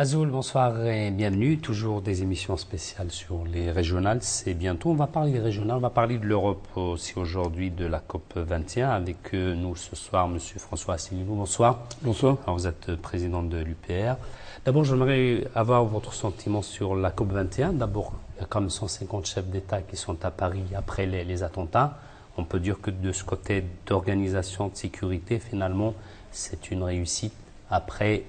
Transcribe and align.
Azul, 0.00 0.30
bonsoir 0.30 0.86
et 0.86 1.10
bienvenue. 1.10 1.58
Toujours 1.58 2.00
des 2.00 2.22
émissions 2.22 2.56
spéciales 2.56 3.10
sur 3.10 3.44
les 3.44 3.70
régionales. 3.70 4.22
C'est 4.22 4.54
bientôt. 4.54 4.92
On 4.92 4.94
va 4.94 5.06
parler 5.06 5.32
des 5.32 5.40
régionales. 5.40 5.76
On 5.76 5.80
va 5.80 5.90
parler 5.90 6.16
de 6.16 6.24
l'Europe 6.24 6.66
aussi 6.74 7.18
aujourd'hui, 7.18 7.70
de 7.70 7.84
la 7.84 8.00
COP 8.00 8.32
21. 8.34 8.88
Avec 8.88 9.34
nous 9.34 9.76
ce 9.76 9.94
soir, 9.96 10.26
Monsieur 10.26 10.58
François 10.58 10.94
Asselineau. 10.94 11.34
Bonsoir. 11.34 11.80
Bonsoir. 12.00 12.38
Alors, 12.44 12.56
vous 12.56 12.66
êtes 12.66 12.96
président 12.96 13.42
de 13.42 13.58
l'UPR. 13.58 14.16
D'abord, 14.64 14.84
j'aimerais 14.84 15.46
avoir 15.54 15.84
votre 15.84 16.14
sentiment 16.14 16.62
sur 16.62 16.96
la 16.96 17.10
COP 17.10 17.32
21. 17.32 17.74
D'abord, 17.74 18.14
il 18.36 18.40
y 18.40 18.44
a 18.44 18.46
quand 18.46 18.62
même 18.62 18.70
150 18.70 19.26
chefs 19.26 19.48
d'État 19.48 19.82
qui 19.82 19.96
sont 19.98 20.24
à 20.24 20.30
Paris 20.30 20.64
après 20.74 21.04
les, 21.04 21.24
les 21.24 21.42
attentats. 21.42 21.98
On 22.38 22.44
peut 22.44 22.60
dire 22.60 22.80
que 22.80 22.90
de 22.90 23.12
ce 23.12 23.22
côté 23.22 23.66
d'organisation 23.84 24.68
de 24.68 24.76
sécurité, 24.76 25.38
finalement, 25.38 25.92
c'est 26.30 26.70
une 26.70 26.84
réussite. 26.84 27.34
Après, 27.68 28.24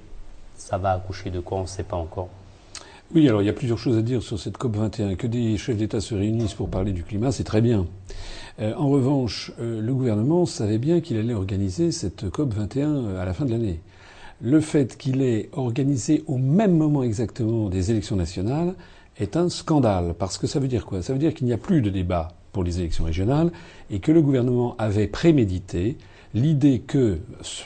ça 0.61 0.77
va 0.77 0.91
accoucher 0.91 1.31
de 1.31 1.39
quoi 1.39 1.57
On 1.57 1.61
ne 1.63 1.67
sait 1.67 1.83
pas 1.83 1.97
encore. 1.97 2.29
Oui, 3.13 3.27
alors 3.27 3.41
il 3.41 3.45
y 3.45 3.49
a 3.49 3.53
plusieurs 3.53 3.77
choses 3.77 3.97
à 3.97 4.01
dire 4.01 4.21
sur 4.21 4.39
cette 4.39 4.57
COP 4.57 4.77
21. 4.77 5.15
Que 5.15 5.27
des 5.27 5.57
chefs 5.57 5.75
d'État 5.75 5.99
se 5.99 6.15
réunissent 6.15 6.53
pour 6.53 6.69
parler 6.69 6.93
du 6.93 7.03
climat, 7.03 7.31
c'est 7.31 7.43
très 7.43 7.61
bien. 7.61 7.87
Euh, 8.59 8.73
en 8.75 8.89
revanche, 8.89 9.51
euh, 9.59 9.81
le 9.81 9.93
gouvernement 9.93 10.45
savait 10.45 10.77
bien 10.77 11.01
qu'il 11.01 11.17
allait 11.17 11.33
organiser 11.33 11.91
cette 11.91 12.29
COP 12.29 12.53
21 12.53 12.89
euh, 12.89 13.21
à 13.21 13.25
la 13.25 13.33
fin 13.33 13.45
de 13.45 13.51
l'année. 13.51 13.81
Le 14.39 14.61
fait 14.61 14.97
qu'il 14.97 15.21
ait 15.23 15.49
organisé 15.51 16.23
au 16.27 16.37
même 16.37 16.77
moment 16.77 17.03
exactement 17.03 17.69
des 17.69 17.91
élections 17.91 18.15
nationales 18.15 18.75
est 19.17 19.35
un 19.35 19.49
scandale. 19.49 20.13
Parce 20.17 20.37
que 20.37 20.47
ça 20.47 20.59
veut 20.59 20.67
dire 20.67 20.85
quoi? 20.85 21.01
Ça 21.01 21.11
veut 21.11 21.19
dire 21.19 21.33
qu'il 21.33 21.47
n'y 21.47 21.53
a 21.53 21.57
plus 21.57 21.81
de 21.81 21.89
débat 21.89 22.29
pour 22.53 22.63
les 22.63 22.79
élections 22.79 23.03
régionales 23.03 23.51
et 23.89 23.99
que 23.99 24.11
le 24.11 24.21
gouvernement 24.21 24.75
avait 24.77 25.07
prémédité 25.07 25.97
l'idée 26.33 26.79
que 26.79 27.19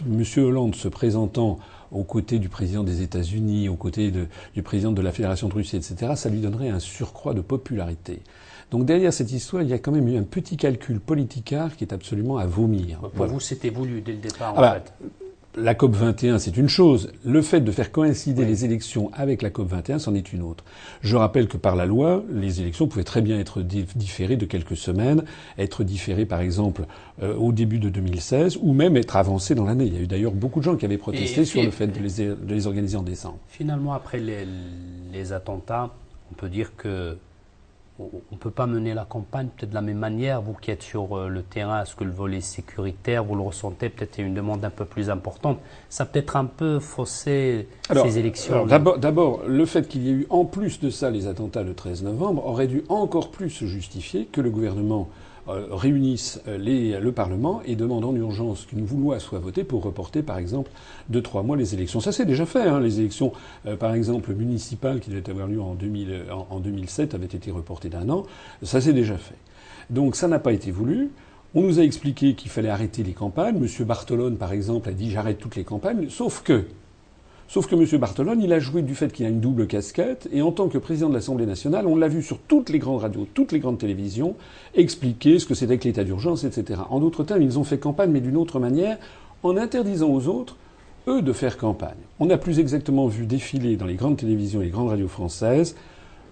M. 0.07 0.23
Hollande 0.37 0.75
se 0.75 0.87
présentant 0.87 1.59
aux 1.91 2.03
côtés 2.03 2.39
du 2.39 2.49
président 2.49 2.83
des 2.83 3.01
États-Unis, 3.01 3.69
aux 3.69 3.75
côtés 3.75 4.11
du 4.11 4.63
président 4.63 4.91
de 4.91 5.01
la 5.01 5.11
Fédération 5.11 5.47
de 5.47 5.53
Russie, 5.53 5.77
etc., 5.77 6.13
ça 6.15 6.29
lui 6.29 6.39
donnerait 6.39 6.69
un 6.69 6.79
surcroît 6.79 7.33
de 7.33 7.41
popularité. 7.41 8.21
Donc 8.71 8.85
derrière 8.85 9.13
cette 9.13 9.31
histoire, 9.31 9.63
il 9.63 9.69
y 9.69 9.73
a 9.73 9.79
quand 9.79 9.91
même 9.91 10.07
eu 10.07 10.17
un 10.17 10.23
petit 10.23 10.57
calcul 10.57 10.99
politicard 10.99 11.75
qui 11.75 11.83
est 11.83 11.93
absolument 11.93 12.37
à 12.37 12.45
vomir. 12.45 12.99
Pour 12.99 13.11
voilà. 13.13 13.33
vous, 13.33 13.39
c'était 13.39 13.69
voulu 13.69 14.01
dès 14.01 14.13
le 14.13 14.19
départ, 14.19 14.53
ah 14.55 14.59
en 14.59 14.61
bah, 14.61 14.73
fait 14.73 15.24
la 15.57 15.75
COP 15.75 15.95
21, 15.95 16.39
c'est 16.39 16.57
une 16.57 16.67
chose. 16.67 17.11
Le 17.23 17.41
fait 17.41 17.61
de 17.61 17.71
faire 17.71 17.91
coïncider 17.91 18.43
oui. 18.43 18.47
les 18.47 18.65
élections 18.65 19.09
avec 19.13 19.41
la 19.41 19.49
COP 19.49 19.67
21, 19.67 19.99
c'en 19.99 20.13
est 20.13 20.33
une 20.33 20.41
autre. 20.41 20.63
Je 21.01 21.15
rappelle 21.15 21.47
que 21.47 21.57
par 21.57 21.75
la 21.75 21.85
loi, 21.85 22.23
les 22.31 22.61
élections 22.61 22.87
pouvaient 22.87 23.03
très 23.03 23.21
bien 23.21 23.39
être 23.39 23.61
différées 23.61 24.37
de 24.37 24.45
quelques 24.45 24.77
semaines, 24.77 25.23
être 25.57 25.83
différées 25.83 26.25
par 26.25 26.41
exemple 26.41 26.85
euh, 27.21 27.35
au 27.35 27.51
début 27.51 27.79
de 27.79 27.89
2016, 27.89 28.59
ou 28.61 28.73
même 28.73 28.97
être 28.97 29.15
avancées 29.15 29.55
dans 29.55 29.65
l'année. 29.65 29.85
Il 29.85 29.93
y 29.93 29.97
a 29.97 30.01
eu 30.01 30.07
d'ailleurs 30.07 30.33
beaucoup 30.33 30.59
de 30.59 30.65
gens 30.65 30.75
qui 30.75 30.85
avaient 30.85 30.97
protesté 30.97 31.41
et, 31.41 31.45
sur 31.45 31.61
et, 31.61 31.65
le 31.65 31.71
fait 31.71 31.87
de 31.87 31.99
les, 31.99 32.35
de 32.35 32.53
les, 32.53 32.67
organiser 32.67 32.97
en 32.97 33.03
décembre. 33.03 33.39
Finalement, 33.47 33.93
après 33.93 34.19
les, 34.19 34.45
les 35.13 35.33
attentats, 35.33 35.91
on 36.31 36.35
peut 36.35 36.49
dire 36.49 36.75
que 36.75 37.17
on 37.97 38.09
ne 38.31 38.37
peut 38.37 38.51
pas 38.51 38.67
mener 38.67 38.93
la 38.93 39.05
campagne 39.05 39.47
peut-être 39.47 39.69
de 39.69 39.75
la 39.75 39.81
même 39.81 39.97
manière. 39.97 40.41
Vous 40.41 40.53
qui 40.53 40.69
êtes 40.71 40.83
sur 40.83 41.17
euh, 41.17 41.29
le 41.29 41.43
terrain, 41.43 41.81
est-ce 41.81 41.95
que 41.95 42.03
le 42.03 42.11
volet 42.11 42.41
sécuritaire, 42.41 43.23
vous 43.23 43.35
le 43.35 43.41
ressentez 43.41 43.89
peut-être 43.89 44.17
une 44.19 44.33
demande 44.33 44.65
un 44.65 44.69
peu 44.69 44.83
plus 44.83 45.09
importante 45.09 45.59
Ça 45.89 46.05
peut-être 46.05 46.35
un 46.35 46.45
peu 46.45 46.79
faussé 46.79 47.69
alors, 47.89 48.05
ces 48.05 48.17
élections. 48.19 48.65
D'abord, 48.65 49.43
le 49.47 49.65
fait 49.65 49.87
qu'il 49.87 50.03
y 50.03 50.09
ait 50.09 50.13
eu 50.13 50.27
en 50.29 50.43
plus 50.43 50.79
de 50.81 50.89
ça 50.89 51.09
les 51.09 51.27
attentats 51.27 51.63
le 51.63 51.73
13 51.73 52.03
novembre 52.03 52.45
aurait 52.45 52.67
dû 52.67 52.83
encore 52.89 53.31
plus 53.31 53.49
se 53.49 53.65
justifier 53.65 54.25
que 54.25 54.41
le 54.41 54.49
gouvernement 54.49 55.07
réunissent 55.47 56.41
les, 56.47 56.99
le 56.99 57.11
Parlement 57.11 57.61
et 57.65 57.75
demandent 57.75 58.05
en 58.05 58.15
urgence 58.15 58.65
qu'une 58.65 58.87
loi 58.87 59.19
soit 59.19 59.39
votée 59.39 59.63
pour 59.63 59.83
reporter, 59.83 60.23
par 60.23 60.37
exemple, 60.37 60.71
de 61.09 61.19
trois 61.19 61.43
mois 61.43 61.57
les 61.57 61.73
élections. 61.73 61.99
Ça 61.99 62.11
s'est 62.11 62.25
déjà 62.25 62.45
fait. 62.45 62.63
Hein. 62.63 62.79
Les 62.79 62.99
élections, 62.99 63.31
euh, 63.65 63.75
par 63.75 63.93
exemple, 63.93 64.33
municipales 64.33 64.99
qui 64.99 65.09
devaient 65.09 65.29
avoir 65.29 65.47
lieu 65.47 65.61
en, 65.61 65.75
2000, 65.75 66.25
en, 66.31 66.47
en 66.49 66.59
2007 66.59 67.13
avaient 67.13 67.25
été 67.25 67.51
reportées 67.51 67.89
d'un 67.89 68.09
an. 68.09 68.23
Ça 68.63 68.81
s'est 68.81 68.93
déjà 68.93 69.17
fait. 69.17 69.35
Donc 69.89 70.15
ça 70.15 70.27
n'a 70.27 70.39
pas 70.39 70.53
été 70.53 70.71
voulu. 70.71 71.11
On 71.53 71.61
nous 71.61 71.79
a 71.79 71.83
expliqué 71.83 72.35
qu'il 72.35 72.51
fallait 72.51 72.69
arrêter 72.69 73.03
les 73.03 73.13
campagnes. 73.13 73.57
Monsieur 73.57 73.85
Bartolone, 73.85 74.37
par 74.37 74.51
exemple, 74.51 74.89
a 74.89 74.91
dit 74.91 75.11
j'arrête 75.11 75.37
toutes 75.37 75.55
les 75.55 75.63
campagnes. 75.63 76.09
Sauf 76.09 76.41
que 76.43 76.65
Sauf 77.47 77.67
que 77.67 77.75
M. 77.75 77.99
Bartolone, 77.99 78.41
il 78.41 78.51
a 78.53 78.59
joué 78.59 78.81
du 78.81 78.95
fait 78.95 79.13
qu'il 79.13 79.25
a 79.25 79.29
une 79.29 79.39
double 79.39 79.67
casquette, 79.67 80.27
et 80.33 80.41
en 80.41 80.51
tant 80.51 80.67
que 80.67 80.77
président 80.77 81.09
de 81.09 81.13
l'Assemblée 81.13 81.45
nationale, 81.45 81.85
on 81.85 81.95
l'a 81.95 82.07
vu 82.07 82.23
sur 82.23 82.39
toutes 82.39 82.69
les 82.69 82.79
grandes 82.79 83.01
radios, 83.01 83.27
toutes 83.33 83.51
les 83.51 83.59
grandes 83.59 83.77
télévisions, 83.77 84.35
expliquer 84.73 85.37
ce 85.37 85.45
que 85.45 85.53
c'était 85.53 85.77
que 85.77 85.83
l'état 85.83 86.03
d'urgence, 86.03 86.43
etc. 86.43 86.81
En 86.89 86.99
d'autres 86.99 87.23
termes, 87.23 87.43
ils 87.43 87.59
ont 87.59 87.63
fait 87.63 87.77
campagne, 87.77 88.11
mais 88.11 88.21
d'une 88.21 88.37
autre 88.37 88.59
manière, 88.59 88.97
en 89.43 89.57
interdisant 89.57 90.09
aux 90.09 90.27
autres, 90.27 90.57
eux, 91.07 91.21
de 91.21 91.33
faire 91.33 91.57
campagne. 91.57 91.93
On 92.19 92.29
a 92.31 92.37
plus 92.37 92.59
exactement 92.59 93.07
vu 93.07 93.27
défiler 93.27 93.77
dans 93.77 93.85
les 93.85 93.95
grandes 93.95 94.17
télévisions 94.17 94.61
et 94.61 94.65
les 94.65 94.71
grandes 94.71 94.89
radios 94.89 95.07
françaises 95.07 95.75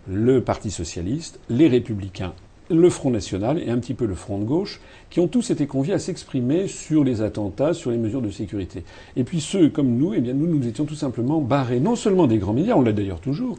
le 0.07 0.41
Parti 0.41 0.69
socialiste, 0.69 1.39
les 1.49 1.67
républicains 1.67 2.33
le 2.73 2.89
Front 2.89 3.11
National 3.11 3.59
et 3.59 3.69
un 3.69 3.77
petit 3.77 3.93
peu 3.93 4.05
le 4.05 4.15
Front 4.15 4.39
de 4.39 4.43
gauche, 4.43 4.81
qui 5.09 5.19
ont 5.19 5.27
tous 5.27 5.51
été 5.51 5.67
conviés 5.67 5.93
à 5.93 5.99
s'exprimer 5.99 6.67
sur 6.67 7.03
les 7.03 7.21
attentats, 7.21 7.73
sur 7.73 7.91
les 7.91 7.97
mesures 7.97 8.21
de 8.21 8.29
sécurité. 8.29 8.83
Et 9.15 9.23
puis 9.23 9.39
ceux 9.39 9.69
comme 9.69 9.95
nous, 9.97 10.13
eh 10.13 10.21
bien 10.21 10.33
nous, 10.33 10.47
nous 10.47 10.67
étions 10.67 10.85
tout 10.85 10.95
simplement 10.95 11.39
barrés, 11.39 11.79
non 11.79 11.95
seulement 11.95 12.27
des 12.27 12.37
grands 12.37 12.53
médias, 12.53 12.75
on 12.75 12.81
l'a 12.81 12.93
d'ailleurs 12.93 13.19
toujours, 13.19 13.57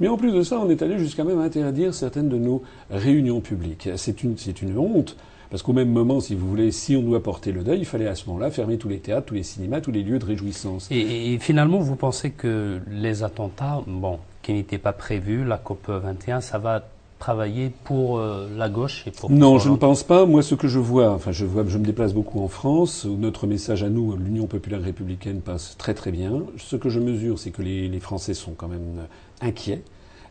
mais 0.00 0.08
en 0.08 0.16
plus 0.16 0.32
de 0.32 0.42
ça, 0.42 0.58
on 0.58 0.68
est 0.70 0.82
allé 0.82 0.98
jusqu'à 0.98 1.24
même 1.24 1.38
interdire 1.38 1.94
certaines 1.94 2.28
de 2.28 2.36
nos 2.36 2.62
réunions 2.90 3.40
publiques. 3.40 3.88
C'est 3.96 4.22
une, 4.24 4.36
c'est 4.36 4.62
une 4.62 4.76
honte. 4.76 5.16
Parce 5.50 5.62
qu'au 5.62 5.72
même 5.72 5.90
moment, 5.90 6.18
si 6.18 6.34
vous 6.34 6.48
voulez, 6.48 6.72
si 6.72 6.96
on 6.96 7.02
doit 7.02 7.22
porter 7.22 7.52
le 7.52 7.62
deuil, 7.62 7.78
il 7.78 7.84
fallait 7.84 8.08
à 8.08 8.16
ce 8.16 8.26
moment-là 8.26 8.50
fermer 8.50 8.76
tous 8.76 8.88
les 8.88 8.98
théâtres, 8.98 9.26
tous 9.26 9.34
les 9.34 9.44
cinémas, 9.44 9.80
tous 9.80 9.92
les 9.92 10.02
lieux 10.02 10.18
de 10.18 10.24
réjouissance. 10.24 10.88
Et, 10.90 11.34
et 11.34 11.38
finalement, 11.38 11.78
vous 11.78 11.94
pensez 11.94 12.30
que 12.30 12.80
les 12.90 13.22
attentats, 13.22 13.82
bon, 13.86 14.18
qui 14.42 14.52
n'étaient 14.52 14.78
pas 14.78 14.92
prévus, 14.92 15.44
la 15.44 15.58
COP 15.58 15.90
21, 15.90 16.40
ça 16.40 16.58
va 16.58 16.84
travailler 17.24 17.72
pour 17.84 18.18
euh, 18.18 18.50
la 18.54 18.68
gauche 18.68 19.04
et 19.06 19.10
pour 19.10 19.30
Non, 19.30 19.58
je 19.58 19.70
ne 19.70 19.76
pense 19.76 20.02
pas. 20.02 20.26
Moi, 20.26 20.42
ce 20.42 20.54
que 20.54 20.68
je 20.68 20.78
vois, 20.78 21.10
enfin, 21.10 21.32
je 21.32 21.46
vois, 21.46 21.64
je 21.66 21.78
me 21.78 21.84
déplace 21.84 22.12
beaucoup 22.12 22.38
en 22.42 22.48
France, 22.48 23.06
où 23.08 23.16
notre 23.16 23.46
message 23.46 23.82
à 23.82 23.88
nous, 23.88 24.14
l'Union 24.14 24.46
populaire 24.46 24.82
républicaine, 24.82 25.40
passe 25.40 25.74
très 25.78 25.94
très 25.94 26.10
bien. 26.10 26.42
Ce 26.58 26.76
que 26.76 26.90
je 26.90 27.00
mesure, 27.00 27.38
c'est 27.38 27.50
que 27.50 27.62
les, 27.62 27.88
les, 27.88 28.00
Français 28.00 28.34
sont 28.34 28.52
quand 28.52 28.68
même 28.68 29.06
inquiets. 29.40 29.82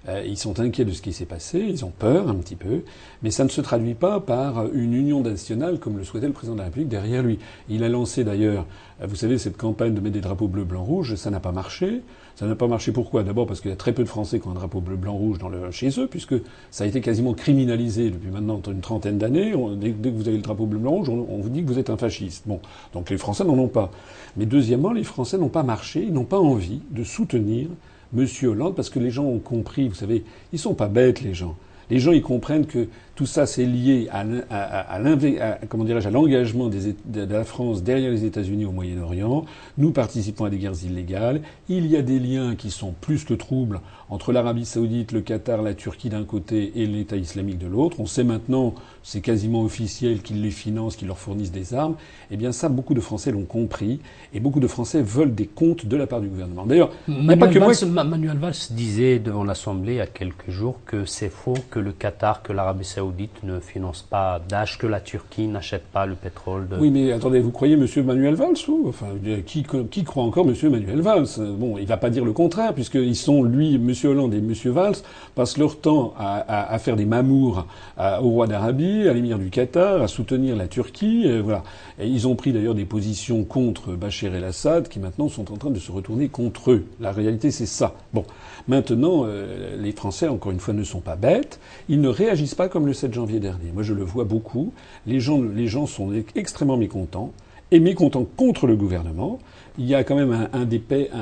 Euh, 0.09 0.23
ils 0.25 0.37
sont 0.37 0.59
inquiets 0.59 0.83
de 0.83 0.91
ce 0.91 1.01
qui 1.01 1.13
s'est 1.13 1.25
passé, 1.25 1.59
ils 1.59 1.85
ont 1.85 1.91
peur 1.97 2.27
un 2.27 2.35
petit 2.35 2.57
peu, 2.57 2.81
mais 3.21 3.31
ça 3.31 3.45
ne 3.45 3.49
se 3.49 3.61
traduit 3.61 3.93
pas 3.93 4.19
par 4.19 4.65
une 4.73 4.93
union 4.93 5.21
nationale 5.21 5.79
comme 5.79 5.97
le 5.97 6.03
souhaitait 6.03 6.27
le 6.27 6.33
président 6.33 6.55
de 6.55 6.59
la 6.59 6.65
République 6.65 6.89
derrière 6.89 7.23
lui. 7.23 7.39
Il 7.69 7.83
a 7.83 7.89
lancé 7.89 8.25
d'ailleurs, 8.25 8.65
vous 9.01 9.15
savez, 9.15 9.37
cette 9.37 9.55
campagne 9.55 9.93
de 9.93 10.01
mettre 10.01 10.13
des 10.13 10.21
drapeaux 10.21 10.47
bleu, 10.47 10.65
blanc, 10.65 10.83
rouge, 10.83 11.15
ça 11.15 11.29
n'a 11.29 11.39
pas 11.39 11.53
marché. 11.53 12.01
Ça 12.35 12.47
n'a 12.47 12.55
pas 12.55 12.67
marché 12.67 12.91
pourquoi? 12.91 13.21
D'abord 13.21 13.45
parce 13.45 13.61
qu'il 13.61 13.69
y 13.69 13.73
a 13.73 13.77
très 13.77 13.93
peu 13.93 14.03
de 14.03 14.09
Français 14.09 14.39
qui 14.39 14.47
ont 14.47 14.51
un 14.51 14.55
drapeau 14.55 14.81
bleu, 14.81 14.95
blanc, 14.95 15.13
rouge 15.13 15.37
dans 15.37 15.49
le, 15.49 15.69
chez 15.69 15.89
eux, 15.99 16.07
puisque 16.07 16.33
ça 16.71 16.83
a 16.83 16.87
été 16.87 16.99
quasiment 16.99 17.33
criminalisé 17.33 18.09
depuis 18.09 18.31
maintenant 18.31 18.59
une 18.65 18.81
trentaine 18.81 19.19
d'années. 19.19 19.53
Dès, 19.77 19.91
dès, 19.91 20.09
que 20.09 20.15
vous 20.15 20.27
avez 20.27 20.37
le 20.37 20.43
drapeau 20.43 20.65
bleu, 20.65 20.79
blanc, 20.79 20.91
rouge, 20.91 21.09
on, 21.09 21.27
on, 21.29 21.37
vous 21.37 21.49
dit 21.49 21.61
que 21.61 21.67
vous 21.67 21.77
êtes 21.77 21.91
un 21.91 21.97
fasciste. 21.97 22.47
Bon, 22.47 22.59
donc 22.93 23.11
les 23.11 23.17
Français 23.17 23.43
n'en 23.43 23.57
ont 23.57 23.67
pas. 23.67 23.91
Mais 24.35 24.47
deuxièmement, 24.47 24.91
les 24.91 25.03
Français 25.03 25.37
n'ont 25.37 25.49
pas 25.49 25.63
marché, 25.63 26.03
ils 26.03 26.13
n'ont 26.13 26.23
pas 26.23 26.39
envie 26.39 26.81
de 26.89 27.03
soutenir 27.03 27.67
M. 28.15 28.27
Hollande 28.43 28.75
parce 28.75 28.89
que 28.89 28.99
les 28.99 29.11
gens 29.11 29.25
ont 29.25 29.39
compris, 29.39 29.87
vous 29.87 29.95
savez, 29.95 30.23
ils 30.51 30.59
sont 30.59 30.75
pas 30.75 30.87
bêtes 30.87 31.21
les 31.21 31.33
gens. 31.33 31.55
Les 31.89 31.99
gens, 31.99 32.11
ils 32.11 32.21
comprennent 32.21 32.65
que 32.65 32.87
tout 33.15 33.27
ça, 33.27 33.45
c'est 33.45 33.65
lié 33.65 34.07
à, 34.11 34.21
à, 34.49 34.95
à, 34.95 35.03
à 35.03 35.55
comment 35.69 35.83
dirais-je, 35.83 36.07
à 36.07 36.11
l'engagement 36.11 36.67
de 36.69 37.23
la 37.25 37.43
France 37.43 37.83
derrière 37.83 38.09
les 38.09 38.25
États-Unis 38.25 38.65
au 38.65 38.71
Moyen-Orient. 38.71 39.45
Nous 39.77 39.91
participons 39.91 40.45
à 40.45 40.49
des 40.49 40.57
guerres 40.57 40.83
illégales. 40.83 41.41
Il 41.69 41.85
y 41.85 41.95
a 41.95 42.01
des 42.01 42.19
liens 42.19 42.55
qui 42.55 42.71
sont 42.71 42.93
plus 42.99 43.23
que 43.23 43.35
troubles 43.35 43.81
entre 44.09 44.31
l'Arabie 44.31 44.65
Saoudite, 44.65 45.11
le 45.11 45.21
Qatar, 45.21 45.61
la 45.61 45.73
Turquie 45.75 46.09
d'un 46.09 46.23
côté 46.23 46.71
et 46.75 46.87
l'État 46.87 47.15
islamique 47.15 47.59
de 47.59 47.67
l'autre. 47.67 47.99
On 47.99 48.05
sait 48.05 48.23
maintenant, 48.23 48.73
c'est 49.03 49.21
quasiment 49.21 49.63
officiel, 49.63 50.21
qu'ils 50.21 50.41
les 50.41 50.51
financent, 50.51 50.95
qu'ils 50.95 51.07
leur 51.07 51.17
fournissent 51.19 51.51
des 51.51 51.73
armes. 51.73 51.95
Eh 52.31 52.37
bien, 52.37 52.51
ça, 52.51 52.67
beaucoup 52.69 52.93
de 52.95 52.99
Français 52.99 53.31
l'ont 53.31 53.45
compris 53.45 53.99
et 54.33 54.39
beaucoup 54.39 54.59
de 54.59 54.67
Français 54.67 55.01
veulent 55.01 55.35
des 55.35 55.47
comptes 55.47 55.85
de 55.85 55.97
la 55.97 56.07
part 56.07 56.21
du 56.21 56.29
gouvernement. 56.29 56.65
D'ailleurs, 56.65 56.91
Manuel, 57.07 57.39
pas 57.39 57.47
que 57.47 57.59
Valls, 57.59 57.91
moi... 57.91 58.03
Manuel 58.03 58.37
Valls 58.37 58.53
disait 58.71 59.19
devant 59.19 59.43
l'Assemblée 59.43 59.93
il 59.93 59.97
y 59.97 60.01
a 60.01 60.07
quelques 60.07 60.49
jours 60.49 60.79
que 60.85 61.05
c'est 61.05 61.29
faux 61.29 61.55
que 61.69 61.79
le 61.79 61.91
Qatar, 61.91 62.41
que 62.43 62.53
l'Arabie 62.53 62.85
Saoudite 62.85 63.02
Saoudite 63.03 63.43
ne 63.43 63.59
finance 63.59 64.01
pas 64.01 64.39
Daesh, 64.47 64.77
que 64.77 64.87
la 64.87 65.01
Turquie 65.01 65.47
n'achète 65.47 65.83
pas 65.91 66.05
le 66.05 66.15
pétrole. 66.15 66.69
De... 66.69 66.77
Oui, 66.77 66.89
mais 66.89 67.11
attendez, 67.11 67.41
vous 67.41 67.51
croyez 67.51 67.73
M. 67.73 67.85
Manuel 68.05 68.35
Valls 68.35 68.55
ou? 68.69 68.85
Enfin, 68.87 69.07
qui, 69.45 69.63
croit 70.05 70.23
encore 70.23 70.47
M. 70.47 70.55
Manuel 70.71 71.01
Valls? 71.01 71.27
Bon, 71.57 71.77
il 71.77 71.85
va 71.85 71.97
pas 71.97 72.09
dire 72.09 72.23
le 72.23 72.31
contraire, 72.31 72.73
puisqu'ils 72.73 73.17
sont, 73.17 73.43
lui, 73.43 73.75
M. 73.75 73.91
Hollande 74.05 74.33
et 74.33 74.37
M. 74.37 74.53
Valls, 74.71 74.95
passent 75.35 75.57
leur 75.57 75.81
temps 75.81 76.13
à, 76.17 76.79
faire 76.79 76.95
des 76.95 77.03
mamours 77.03 77.67
au 77.99 78.29
roi 78.29 78.47
d'Arabie, 78.47 79.09
à 79.09 79.13
l'émir 79.13 79.37
du 79.37 79.49
Qatar, 79.49 80.01
à 80.01 80.07
soutenir 80.07 80.55
la 80.55 80.67
Turquie. 80.67 81.27
Voilà. 81.41 81.63
Ils 82.01 82.25
ont 82.25 82.35
pris 82.35 82.53
d'ailleurs 82.53 82.75
des 82.75 82.85
positions 82.85 83.43
contre 83.43 83.91
Bachar 83.95 84.33
el-Assad, 84.33 84.87
qui 84.87 85.01
maintenant 85.01 85.27
sont 85.27 85.51
en 85.51 85.57
train 85.57 85.71
de 85.71 85.79
se 85.79 85.91
retourner 85.91 86.29
contre 86.29 86.71
eux. 86.71 86.85
La 87.01 87.11
réalité, 87.11 87.51
c'est 87.51 87.65
ça. 87.65 87.95
Bon, 88.13 88.23
maintenant, 88.67 89.23
euh, 89.25 89.75
les 89.77 89.91
Français, 89.91 90.27
encore 90.27 90.51
une 90.51 90.59
fois, 90.59 90.73
ne 90.73 90.83
sont 90.83 91.01
pas 91.01 91.15
bêtes. 91.15 91.59
Ils 91.89 92.01
ne 92.01 92.09
réagissent 92.09 92.55
pas 92.55 92.69
comme 92.69 92.85
le 92.85 92.93
7 92.93 93.13
janvier 93.13 93.39
dernier. 93.39 93.71
Moi, 93.73 93.83
je 93.83 93.93
le 93.93 94.03
vois 94.03 94.25
beaucoup. 94.25 94.73
Les 95.05 95.19
gens, 95.19 95.41
les 95.41 95.67
gens 95.67 95.85
sont 95.85 96.11
extrêmement 96.35 96.77
mécontents. 96.77 97.31
est 97.71 97.79
mécontent 97.79 98.25
contre 98.37 98.67
le 98.67 98.75
gouvernement. 98.75 99.39
Il 99.77 99.85
y 99.85 99.95
a 99.95 100.03
quand 100.03 100.15
même 100.15 100.49
un, 100.53 100.65
des 100.65 100.81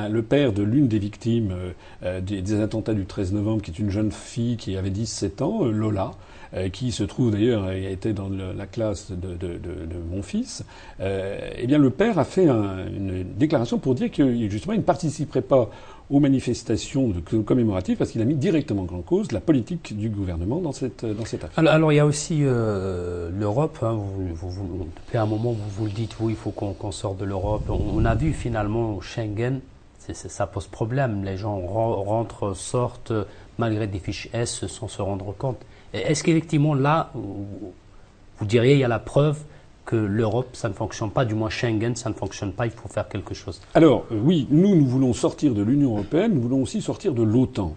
le 0.10 0.22
père 0.22 0.52
de 0.52 0.64
l'une 0.64 0.90
des 0.90 1.00
victimes 1.00 1.54
des, 2.22 2.60
attentats 2.60 2.94
du 2.94 3.06
13 3.06 3.32
novembre, 3.32 3.62
qui 3.62 3.72
est 3.72 3.80
une 3.80 3.90
jeune 3.90 4.12
fille 4.12 4.58
qui 4.58 4.76
avait 4.76 4.90
17 4.90 5.42
ans, 5.42 5.64
Lola, 5.64 6.12
euh, 6.54 6.68
qui 6.68 6.92
se 6.92 7.04
trouve 7.04 7.32
d'ailleurs, 7.32 7.64
a 7.64 7.76
été 7.76 8.12
dans 8.12 8.28
la 8.30 8.66
classe 8.66 9.10
de, 9.12 9.36
de, 9.38 9.58
de, 9.58 9.98
mon 10.12 10.22
fils, 10.22 10.66
euh, 11.00 11.50
eh 11.56 11.66
bien 11.66 11.78
le 11.78 11.92
père 11.92 12.20
a 12.20 12.26
fait 12.26 12.50
un, 12.50 12.88
une 12.88 13.24
déclaration 13.24 13.78
pour 13.78 13.96
dire 13.96 14.12
que 14.12 14.50
justement 14.50 14.74
il 14.74 14.80
ne 14.80 14.84
participerait 14.84 15.44
pas 15.44 15.70
aux 16.12 16.20
manifestations 16.20 17.14
commémoratives 17.46 17.98
parce 17.98 18.12
qu'il 18.12 18.22
a 18.22 18.26
mis 18.26 18.36
directement 18.36 18.84
en 18.84 19.02
cause 19.02 19.32
la 19.32 19.40
politique 19.40 19.98
du 19.98 20.10
gouvernement 20.10 20.60
dans 20.60 20.74
cette, 20.74 21.06
dans 21.06 21.26
cette 21.26 21.46
affaire. 21.46 21.68
Alors, 21.68 21.94
il 21.94 21.96
y 21.96 22.00
a 22.00 22.06
aussi 22.06 22.40
euh, 22.42 23.30
l'Europe. 23.34 23.80
Hein, 23.82 23.98
depuis 24.98 25.18
un 25.18 25.26
moment, 25.26 25.54
vous 25.54 25.70
vous 25.70 25.86
le 25.86 25.92
dites, 25.92 26.18
oui, 26.20 26.34
il 26.34 26.36
faut 26.36 26.52
qu'on 26.52 26.92
sorte 26.92 27.18
de 27.18 27.26
l'Europe. 27.26 27.64
On, 27.70 28.04
a 28.04 28.14
vu 28.14 28.34
finalement 28.34 29.00
Schengen, 29.00 29.62
ça 30.12 30.48
pose 30.48 30.68
problème. 30.68 31.24
Les 31.24 31.38
gens 31.38 31.58
rentrent, 31.60 32.56
sortent 32.56 33.14
malgré 33.58 33.88
des 33.88 34.00
fiches 34.00 34.28
S 34.34 34.68
sans 34.68 34.90
se 34.90 35.02
rendre 35.02 35.34
compte. 35.38 35.58
Est-ce 35.94 36.24
qu'effectivement 36.24 36.74
là, 36.74 37.12
vous 37.14 38.46
diriez 38.46 38.74
il 38.74 38.80
y 38.80 38.84
a 38.84 38.90
la 38.90 39.00
preuve 39.00 39.38
que 39.86 39.96
l'Europe, 39.96 40.50
ça 40.54 40.70
ne 40.70 40.74
fonctionne 40.74 41.12
pas, 41.12 41.26
du 41.26 41.36
moins 41.36 41.50
Schengen, 41.50 41.96
ça 41.96 42.10
ne 42.10 42.14
fonctionne 42.14 42.54
pas, 42.54 42.66
il 42.66 42.72
faut 42.72 42.88
faire 42.88 43.08
quelque 43.08 43.34
chose 43.34 43.62
Alors 43.74 44.06
euh, 44.12 44.20
oui, 44.24 44.48
nous, 44.50 44.76
nous 44.76 44.86
voulons 44.86 45.14
sortir 45.14 45.54
de 45.54 45.62
l'Union 45.62 45.94
européenne, 45.94 46.34
nous 46.36 46.42
voulons 46.42 46.62
aussi 46.62 46.82
sortir 46.82 47.14
de 47.14 47.24
l'OTAN. 47.24 47.76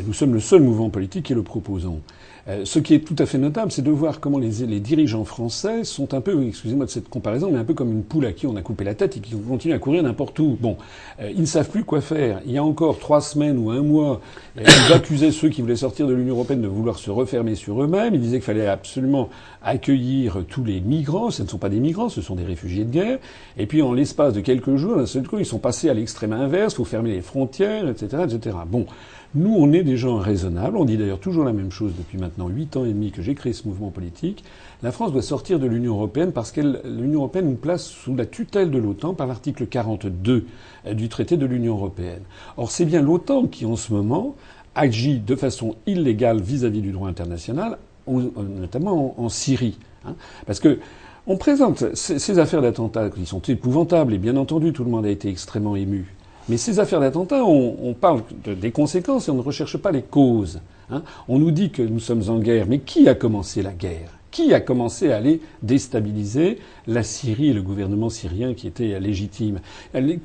Nous 0.00 0.14
sommes 0.14 0.32
le 0.32 0.40
seul 0.40 0.62
mouvement 0.62 0.88
politique 0.88 1.26
qui 1.26 1.34
le 1.34 1.42
proposons. 1.42 2.00
Euh, 2.48 2.64
ce 2.64 2.80
qui 2.80 2.94
est 2.94 3.00
tout 3.00 3.14
à 3.18 3.26
fait 3.26 3.38
notable, 3.38 3.70
c'est 3.70 3.82
de 3.82 3.90
voir 3.90 4.18
comment 4.18 4.38
les, 4.38 4.66
les, 4.66 4.80
dirigeants 4.80 5.24
français 5.24 5.84
sont 5.84 6.12
un 6.12 6.20
peu, 6.20 6.44
excusez-moi 6.44 6.86
de 6.86 6.90
cette 6.90 7.08
comparaison, 7.08 7.50
mais 7.52 7.58
un 7.58 7.64
peu 7.64 7.74
comme 7.74 7.92
une 7.92 8.02
poule 8.02 8.26
à 8.26 8.32
qui 8.32 8.48
on 8.48 8.56
a 8.56 8.62
coupé 8.62 8.82
la 8.82 8.94
tête 8.94 9.16
et 9.16 9.20
qui 9.20 9.36
continue 9.36 9.74
à 9.74 9.78
courir 9.78 10.02
n'importe 10.02 10.40
où. 10.40 10.56
Bon, 10.60 10.76
euh, 11.20 11.30
ils 11.32 11.42
ne 11.42 11.46
savent 11.46 11.70
plus 11.70 11.84
quoi 11.84 12.00
faire. 12.00 12.40
Il 12.44 12.50
y 12.50 12.58
a 12.58 12.64
encore 12.64 12.98
trois 12.98 13.20
semaines 13.20 13.58
ou 13.58 13.70
un 13.70 13.82
mois, 13.82 14.20
euh, 14.58 14.64
ils 14.64 14.92
accusaient 14.92 15.30
ceux 15.30 15.50
qui 15.50 15.62
voulaient 15.62 15.76
sortir 15.76 16.08
de 16.08 16.14
l'Union 16.14 16.34
européenne 16.34 16.62
de 16.62 16.66
vouloir 16.66 16.98
se 16.98 17.10
refermer 17.10 17.54
sur 17.54 17.80
eux-mêmes. 17.80 18.14
Ils 18.14 18.20
disaient 18.20 18.38
qu'il 18.38 18.46
fallait 18.46 18.66
absolument 18.66 19.28
accueillir 19.62 20.38
tous 20.48 20.64
les 20.64 20.80
migrants. 20.80 21.30
Ce 21.30 21.44
ne 21.44 21.48
sont 21.48 21.58
pas 21.58 21.68
des 21.68 21.78
migrants, 21.78 22.08
ce 22.08 22.22
sont 22.22 22.34
des 22.34 22.44
réfugiés 22.44 22.84
de 22.84 22.90
guerre. 22.90 23.18
Et 23.56 23.66
puis, 23.66 23.82
en 23.82 23.92
l'espace 23.92 24.34
de 24.34 24.40
quelques 24.40 24.74
jours, 24.74 24.96
d'un 24.96 25.06
seul 25.06 25.28
coup, 25.28 25.38
ils 25.38 25.46
sont 25.46 25.60
passés 25.60 25.88
à 25.88 25.94
l'extrême 25.94 26.32
inverse. 26.32 26.72
Il 26.72 26.76
faut 26.76 26.84
fermer 26.84 27.12
les 27.12 27.20
frontières, 27.20 27.88
etc., 27.88 28.24
etc. 28.26 28.56
Bon. 28.66 28.86
Nous, 29.34 29.54
on 29.54 29.72
est 29.72 29.82
des 29.82 29.96
gens 29.96 30.18
raisonnables. 30.18 30.76
On 30.76 30.84
dit 30.84 30.98
d'ailleurs 30.98 31.18
toujours 31.18 31.44
la 31.44 31.54
même 31.54 31.70
chose 31.70 31.92
depuis 31.96 32.18
maintenant 32.18 32.48
huit 32.48 32.76
ans 32.76 32.84
et 32.84 32.92
demi 32.92 33.12
que 33.12 33.22
j'ai 33.22 33.34
créé 33.34 33.54
ce 33.54 33.66
mouvement 33.66 33.88
politique. 33.88 34.44
La 34.82 34.92
France 34.92 35.10
doit 35.10 35.22
sortir 35.22 35.58
de 35.58 35.66
l'Union 35.66 35.94
européenne 35.94 36.32
parce 36.32 36.52
que 36.52 36.60
l'Union 36.60 37.20
européenne 37.20 37.46
nous 37.48 37.56
place 37.56 37.86
sous 37.86 38.14
la 38.14 38.26
tutelle 38.26 38.70
de 38.70 38.76
l'OTAN 38.76 39.14
par 39.14 39.26
l'article 39.26 39.66
42 39.66 40.44
du 40.92 41.08
traité 41.08 41.38
de 41.38 41.46
l'Union 41.46 41.76
européenne. 41.76 42.20
Or, 42.58 42.70
c'est 42.70 42.84
bien 42.84 43.00
l'OTAN 43.00 43.46
qui, 43.46 43.64
en 43.64 43.76
ce 43.76 43.94
moment, 43.94 44.36
agit 44.74 45.18
de 45.18 45.34
façon 45.34 45.76
illégale 45.86 46.42
vis-à-vis 46.42 46.82
du 46.82 46.92
droit 46.92 47.08
international, 47.08 47.78
notamment 48.06 49.14
en, 49.18 49.28
Syrie. 49.30 49.78
Hein. 50.04 50.14
parce 50.46 50.60
que 50.60 50.78
on 51.26 51.36
présente 51.36 51.94
ces 51.94 52.38
affaires 52.38 52.62
d'attentats 52.62 53.08
qui 53.08 53.24
sont 53.24 53.40
épouvantables 53.40 54.12
et 54.12 54.18
bien 54.18 54.36
entendu 54.36 54.72
tout 54.72 54.82
le 54.84 54.90
monde 54.90 55.06
a 55.06 55.10
été 55.10 55.28
extrêmement 55.28 55.76
ému. 55.76 56.12
Mais 56.48 56.56
ces 56.56 56.78
affaires 56.78 57.00
d'attentats, 57.00 57.44
on, 57.44 57.94
parle 57.94 58.22
des 58.44 58.72
conséquences 58.72 59.28
et 59.28 59.30
on 59.30 59.36
ne 59.36 59.42
recherche 59.42 59.76
pas 59.76 59.92
les 59.92 60.02
causes. 60.02 60.60
Hein. 60.90 61.02
On 61.28 61.38
nous 61.38 61.50
dit 61.50 61.70
que 61.70 61.82
nous 61.82 62.00
sommes 62.00 62.28
en 62.28 62.38
guerre, 62.38 62.66
mais 62.68 62.80
qui 62.80 63.08
a 63.08 63.14
commencé 63.14 63.62
la 63.62 63.72
guerre? 63.72 64.10
Qui 64.32 64.52
a 64.52 64.60
commencé 64.60 65.12
à 65.12 65.18
aller 65.18 65.40
déstabiliser 65.62 66.58
la 66.88 67.04
Syrie 67.04 67.50
et 67.50 67.52
le 67.52 67.62
gouvernement 67.62 68.10
syrien 68.10 68.54
qui 68.54 68.66
était 68.66 68.98
légitime? 68.98 69.60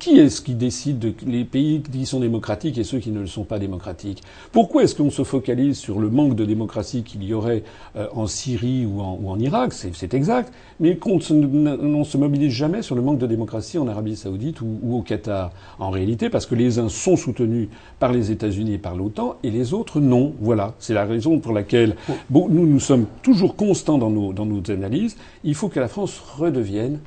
Qui 0.00 0.18
est-ce 0.18 0.40
qui 0.40 0.54
décide 0.54 0.98
de 0.98 1.14
les 1.24 1.44
pays 1.44 1.82
qui 1.82 2.06
sont 2.06 2.18
démocratiques 2.18 2.78
et 2.78 2.84
ceux 2.84 2.98
qui 2.98 3.10
ne 3.10 3.20
le 3.20 3.26
sont 3.26 3.44
pas 3.44 3.60
démocratiques? 3.60 4.22
Pourquoi 4.50 4.82
est-ce 4.82 4.96
qu'on 4.96 5.10
se 5.10 5.22
focalise 5.22 5.78
sur 5.78 6.00
le 6.00 6.10
manque 6.10 6.34
de 6.34 6.44
démocratie 6.44 7.04
qu'il 7.04 7.22
y 7.22 7.34
aurait 7.34 7.62
euh, 7.96 8.08
en 8.12 8.26
Syrie 8.26 8.86
ou 8.86 9.00
en, 9.00 9.38
Irak? 9.38 9.72
C'est 9.74 10.14
exact, 10.14 10.52
mais 10.80 10.96
qu'on 10.96 11.16
ne 11.18 12.04
se 12.04 12.16
mobilise 12.16 12.52
jamais 12.52 12.82
sur 12.82 12.96
le 12.96 13.02
manque 13.02 13.18
de 13.18 13.26
démocratie 13.26 13.78
en 13.78 13.86
Arabie 13.86 14.16
saoudite 14.16 14.62
ou, 14.62 14.80
ou 14.82 14.96
au 14.96 15.02
Qatar. 15.02 15.52
En 15.78 15.90
réalité, 15.90 16.30
parce 16.30 16.46
que 16.46 16.54
les 16.54 16.78
uns 16.78 16.88
sont 16.88 17.16
soutenus 17.16 17.68
par 17.98 18.12
les 18.12 18.30
États-Unis 18.30 18.74
et 18.74 18.78
par 18.78 18.96
l'OTAN 18.96 19.36
et 19.42 19.50
les 19.50 19.74
autres 19.74 20.00
non. 20.00 20.32
Voilà, 20.40 20.74
c'est 20.78 20.94
la 20.94 21.04
raison 21.04 21.38
pour 21.38 21.52
laquelle 21.52 21.94
bon, 22.30 22.48
nous 22.48 22.66
nous 22.66 22.80
sommes 22.80 23.06
toujours 23.22 23.54
constants 23.54 23.97
dans 23.98 24.10
nos, 24.10 24.32
dans 24.32 24.46
nos 24.46 24.62
analyses, 24.70 25.16
il 25.44 25.54
faut 25.54 25.68
que 25.68 25.80
la 25.80 25.88
France 25.88 26.18
redevienne 26.36 27.00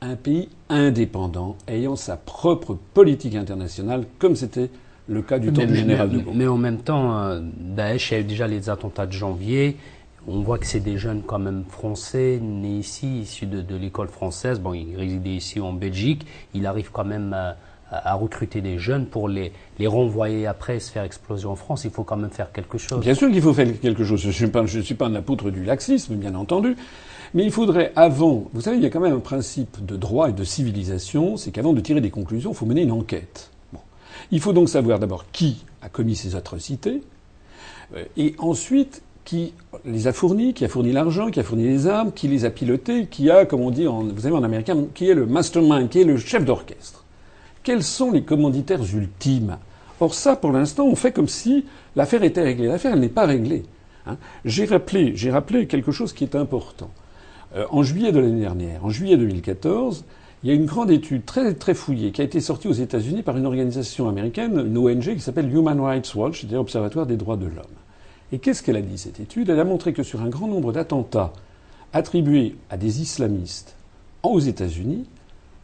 un 0.00 0.16
pays 0.16 0.48
indépendant, 0.68 1.56
ayant 1.66 1.96
sa 1.96 2.16
propre 2.16 2.76
politique 2.94 3.34
internationale, 3.34 4.04
comme 4.18 4.36
c'était 4.36 4.70
le 5.08 5.22
cas 5.22 5.38
du 5.38 5.52
temps 5.52 5.64
du 5.64 5.74
général 5.74 6.10
de 6.10 6.18
Gaulle. 6.18 6.34
Mais 6.34 6.46
en 6.46 6.58
même 6.58 6.78
temps, 6.78 7.18
euh, 7.18 7.40
Daesh, 7.42 8.10
il 8.10 8.14
a 8.14 8.20
eu 8.20 8.24
déjà 8.24 8.46
les 8.46 8.70
attentats 8.70 9.06
de 9.06 9.12
janvier. 9.12 9.76
On 10.26 10.40
voit 10.40 10.58
que 10.58 10.66
c'est 10.66 10.80
des 10.80 10.98
jeunes 10.98 11.22
quand 11.26 11.38
même 11.38 11.64
français, 11.68 12.38
nés 12.42 12.76
ici, 12.78 13.20
issus 13.22 13.46
de, 13.46 13.62
de 13.62 13.76
l'école 13.76 14.08
française. 14.08 14.60
Bon, 14.60 14.74
ils 14.74 14.94
résidaient 14.94 15.36
ici 15.36 15.60
en 15.60 15.72
Belgique. 15.72 16.26
Il 16.54 16.66
arrive 16.66 16.90
quand 16.92 17.04
même 17.04 17.32
à, 17.32 17.56
à, 17.90 18.14
recruter 18.14 18.60
des 18.60 18.78
jeunes 18.78 19.06
pour 19.06 19.28
les, 19.28 19.52
les 19.78 19.86
renvoyer 19.86 20.46
après 20.46 20.78
se 20.80 20.90
faire 20.90 21.04
exploser 21.04 21.46
en 21.46 21.56
France. 21.56 21.84
Il 21.84 21.90
faut 21.90 22.04
quand 22.04 22.16
même 22.16 22.30
faire 22.30 22.52
quelque 22.52 22.78
chose. 22.78 23.00
Bien 23.00 23.14
sûr 23.14 23.30
qu'il 23.30 23.42
faut 23.42 23.54
faire 23.54 23.68
quelque 23.80 24.04
chose. 24.04 24.20
Je 24.20 24.28
ne 24.28 24.32
suis, 24.32 24.46
pas, 24.48 24.66
je 24.66 24.80
suis 24.80 24.94
pas 24.94 25.06
un 25.06 25.14
apôtre 25.14 25.50
du 25.50 25.64
laxisme, 25.64 26.16
bien 26.16 26.34
entendu. 26.34 26.76
Mais 27.34 27.44
il 27.44 27.50
faudrait, 27.50 27.92
avant, 27.96 28.48
vous 28.52 28.60
savez, 28.62 28.78
il 28.78 28.82
y 28.82 28.86
a 28.86 28.90
quand 28.90 29.00
même 29.00 29.14
un 29.14 29.20
principe 29.20 29.84
de 29.84 29.96
droit 29.96 30.30
et 30.30 30.32
de 30.32 30.44
civilisation, 30.44 31.36
c'est 31.36 31.50
qu'avant 31.50 31.72
de 31.72 31.80
tirer 31.80 32.00
des 32.00 32.10
conclusions, 32.10 32.52
il 32.52 32.56
faut 32.56 32.66
mener 32.66 32.82
une 32.82 32.92
enquête. 32.92 33.50
Bon. 33.72 33.80
Il 34.30 34.40
faut 34.40 34.52
donc 34.52 34.68
savoir 34.68 34.98
d'abord 34.98 35.26
qui 35.30 35.64
a 35.82 35.88
commis 35.88 36.16
ces 36.16 36.36
atrocités, 36.36 37.02
euh, 37.94 38.04
et 38.16 38.34
ensuite 38.38 39.02
qui 39.24 39.52
les 39.84 40.06
a 40.06 40.14
fournis, 40.14 40.54
qui 40.54 40.64
a 40.64 40.68
fourni 40.68 40.90
l'argent, 40.90 41.30
qui 41.30 41.38
a 41.38 41.42
fourni 41.42 41.64
les 41.64 41.86
armes, 41.86 42.12
qui 42.12 42.28
les 42.28 42.46
a 42.46 42.50
pilotés, 42.50 43.06
qui 43.06 43.30
a, 43.30 43.44
comme 43.44 43.60
on 43.60 43.70
dit 43.70 43.86
en, 43.86 44.04
vous 44.04 44.22
savez 44.22 44.34
en 44.34 44.42
américain, 44.42 44.86
qui 44.94 45.10
est 45.10 45.14
le 45.14 45.26
mastermind, 45.26 45.90
qui 45.90 46.00
est 46.00 46.04
le 46.04 46.16
chef 46.16 46.46
d'orchestre 46.46 47.04
quels 47.68 47.82
sont 47.82 48.10
les 48.12 48.22
commanditaires 48.22 48.80
ultimes? 48.94 49.58
Or 50.00 50.14
ça, 50.14 50.36
pour 50.36 50.52
l'instant, 50.52 50.86
on 50.86 50.94
fait 50.94 51.12
comme 51.12 51.28
si 51.28 51.66
l'affaire 51.96 52.22
était 52.22 52.40
réglée. 52.40 52.66
L'affaire, 52.66 52.94
elle 52.94 53.00
n'est 53.00 53.10
pas 53.10 53.26
réglée. 53.26 53.62
Hein. 54.06 54.16
J'ai 54.46 54.64
rappelé, 54.64 55.12
j'ai 55.16 55.30
rappelé 55.30 55.66
quelque 55.66 55.92
chose 55.92 56.14
qui 56.14 56.24
est 56.24 56.34
important. 56.34 56.88
Euh, 57.54 57.66
en 57.68 57.82
juillet 57.82 58.10
de 58.10 58.20
l'année 58.20 58.40
dernière, 58.40 58.82
en 58.86 58.88
juillet 58.88 59.18
2014, 59.18 60.06
il 60.42 60.48
y 60.48 60.52
a 60.52 60.54
une 60.54 60.64
grande 60.64 60.90
étude 60.90 61.26
très 61.26 61.52
très 61.52 61.74
fouillée 61.74 62.10
qui 62.10 62.22
a 62.22 62.24
été 62.24 62.40
sortie 62.40 62.68
aux 62.68 62.72
États-Unis 62.72 63.22
par 63.22 63.36
une 63.36 63.44
organisation 63.44 64.08
américaine, 64.08 64.64
une 64.66 64.78
ONG 64.78 65.14
qui 65.16 65.20
s'appelle 65.20 65.54
Human 65.54 65.78
Rights 65.78 66.14
Watch, 66.14 66.40
c'est-à-dire 66.40 66.60
Observatoire 66.60 67.04
des 67.04 67.18
droits 67.18 67.36
de 67.36 67.44
l'homme. 67.44 67.66
Et 68.32 68.38
qu'est-ce 68.38 68.62
qu'elle 68.62 68.76
a 68.76 68.80
dit 68.80 68.96
cette 68.96 69.20
étude? 69.20 69.50
Elle 69.50 69.60
a 69.60 69.64
montré 69.64 69.92
que 69.92 70.02
sur 70.02 70.22
un 70.22 70.30
grand 70.30 70.48
nombre 70.48 70.72
d'attentats 70.72 71.34
attribués 71.92 72.54
à 72.70 72.78
des 72.78 73.02
islamistes 73.02 73.76
aux 74.22 74.40
États-Unis, 74.40 75.04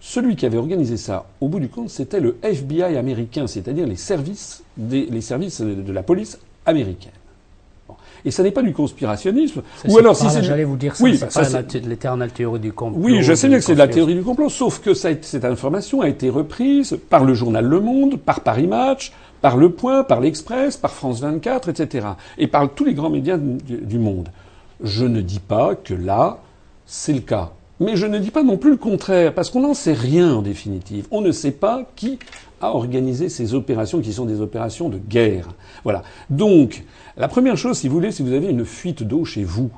celui 0.07 0.37
qui 0.37 0.45
avait 0.45 0.59
organisé 0.59 0.99
ça, 0.99 1.25
au 1.41 1.49
bout 1.49 1.59
du 1.61 1.69
compte, 1.71 1.89
c'était 1.89 2.21
le 2.21 2.37
FBI 2.43 2.83
américain, 2.83 3.47
c'est-à-dire 3.47 3.87
les 3.87 3.97
services, 3.97 4.63
les 4.77 5.21
services 5.23 5.63
de 5.63 5.93
la 5.93 6.03
police 6.03 6.39
américaine. 6.67 7.13
Et 8.27 8.31
ça 8.31 8.43
n'est 8.43 8.51
pas 8.51 8.61
du 8.61 8.75
conspirationnisme. 8.75 9.63
Ou 9.89 9.99
alors, 9.99 10.15
si 10.15 10.29
c'est. 10.29 10.43
J'allais 10.43 10.65
vous 10.65 10.77
dire 10.77 10.95
ça, 10.95 11.05
oui, 11.05 11.19
c'est 11.19 11.87
l'éternelle 11.87 12.33
théorie 12.33 12.61
du 12.61 12.75
complot. 12.75 13.01
Oui, 13.03 13.23
je 13.23 13.33
sais 13.33 13.49
bien 13.49 13.57
que 13.57 13.65
c'est 13.65 13.73
de 13.73 13.79
la 13.79 13.89
théorie 13.89 14.15
du 14.15 14.23
complot, 14.23 14.51
sauf 14.51 14.81
que 14.81 14.93
cette 14.93 15.45
information 15.45 16.03
a 16.03 16.09
été 16.09 16.29
reprise 16.29 16.99
par 17.09 17.25
le 17.25 17.33
journal 17.33 17.65
Le 17.65 17.81
Monde, 17.81 18.19
par 18.19 18.41
Paris 18.41 18.67
Match, 18.67 19.11
par 19.41 19.57
Le 19.57 19.71
Point, 19.71 20.05
par 20.05 20.21
l'Express, 20.21 20.77
par 20.77 20.93
France 20.93 21.21
24, 21.21 21.71
etc. 21.71 22.09
Et 22.37 22.47
par 22.47 22.69
tous 22.75 22.85
les 22.85 22.93
grands 22.93 23.11
médias 23.11 23.39
du 23.39 23.99
monde. 23.99 24.29
Je 24.83 25.07
ne 25.07 25.23
dis 25.23 25.41
pas 25.41 25.75
que 25.75 25.95
là, 25.95 26.41
c'est 26.85 27.15
le 27.15 27.21
cas. 27.21 27.53
Mais 27.81 27.97
je 27.97 28.07
ne 28.07 28.19
dis 28.19 28.31
pas 28.31 28.45
non 28.45 28.57
plus 28.57 28.71
le 28.71 28.77
contraire, 28.77 29.35
parce 29.35 29.51
qu'on 29.51 29.61
n'en 29.61 29.75
sait 29.75 29.93
rien 29.93 30.35
en 30.35 30.43
définitive. 30.43 31.07
On 31.11 31.21
ne 31.21 31.33
sait 31.33 31.51
pas 31.51 31.91
qui 31.97 32.19
a 32.61 32.71
organisé 32.71 33.29
ces 33.29 33.55
opérations 33.55 34.01
qui 34.01 34.13
sont 34.13 34.27
des 34.27 34.41
opérations 34.41 34.89
de 34.89 34.99
guerre. 34.99 35.49
Voilà. 35.83 36.03
Donc, 36.31 36.85
la 37.17 37.27
première 37.27 37.57
chose, 37.57 37.79
si 37.79 37.89
vous 37.89 37.95
voulez, 37.95 38.13
si 38.13 38.23
vous 38.23 38.33
avez 38.33 38.49
une 38.49 38.65
fuite 38.65 39.03
d'eau 39.03 39.25
chez 39.25 39.43
vous, 39.43 39.71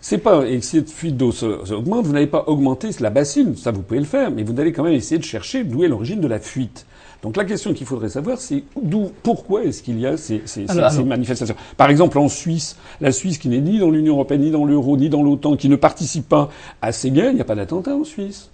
c'est 0.00 0.18
pas, 0.18 0.46
et 0.46 0.60
si 0.60 0.76
cette 0.76 0.90
fuite 0.90 1.16
d'eau 1.16 1.32
augmente, 1.70 2.06
vous 2.06 2.12
n'allez 2.12 2.26
pas 2.26 2.44
augmenter 2.46 2.90
la 3.00 3.10
bassine, 3.10 3.56
ça 3.56 3.70
vous 3.70 3.82
pouvez 3.82 4.00
le 4.00 4.06
faire, 4.06 4.30
mais 4.30 4.42
vous 4.42 4.58
allez 4.60 4.72
quand 4.72 4.84
même 4.84 4.92
essayer 4.92 5.18
de 5.18 5.24
chercher 5.24 5.64
d'où 5.64 5.82
est 5.82 5.88
l'origine 5.88 6.20
de 6.20 6.28
la 6.28 6.38
fuite. 6.38 6.86
Donc 7.22 7.36
la 7.36 7.44
question 7.44 7.74
qu'il 7.74 7.86
faudrait 7.86 8.10
savoir, 8.10 8.38
c'est 8.38 8.62
d'où, 8.80 9.10
pourquoi 9.22 9.64
est-ce 9.64 9.82
qu'il 9.82 9.98
y 9.98 10.06
a 10.06 10.16
ces, 10.16 10.42
ces, 10.44 10.66
ces, 10.68 11.04
manifestations? 11.04 11.56
Par 11.76 11.90
exemple, 11.90 12.18
en 12.18 12.28
Suisse, 12.28 12.76
la 13.00 13.10
Suisse 13.10 13.38
qui 13.38 13.48
n'est 13.48 13.60
ni 13.60 13.78
dans 13.80 13.90
l'Union 13.90 14.14
européenne, 14.14 14.42
ni 14.42 14.50
dans 14.50 14.64
l'euro, 14.64 14.96
ni 14.96 15.08
dans 15.08 15.22
l'OTAN, 15.22 15.56
qui 15.56 15.68
ne 15.68 15.76
participe 15.76 16.28
pas 16.28 16.48
à 16.80 16.92
ces 16.92 17.10
guerres, 17.10 17.30
il 17.30 17.34
n'y 17.34 17.40
a 17.40 17.44
pas 17.44 17.56
d'attentat 17.56 17.96
en 17.96 18.04
Suisse. 18.04 18.50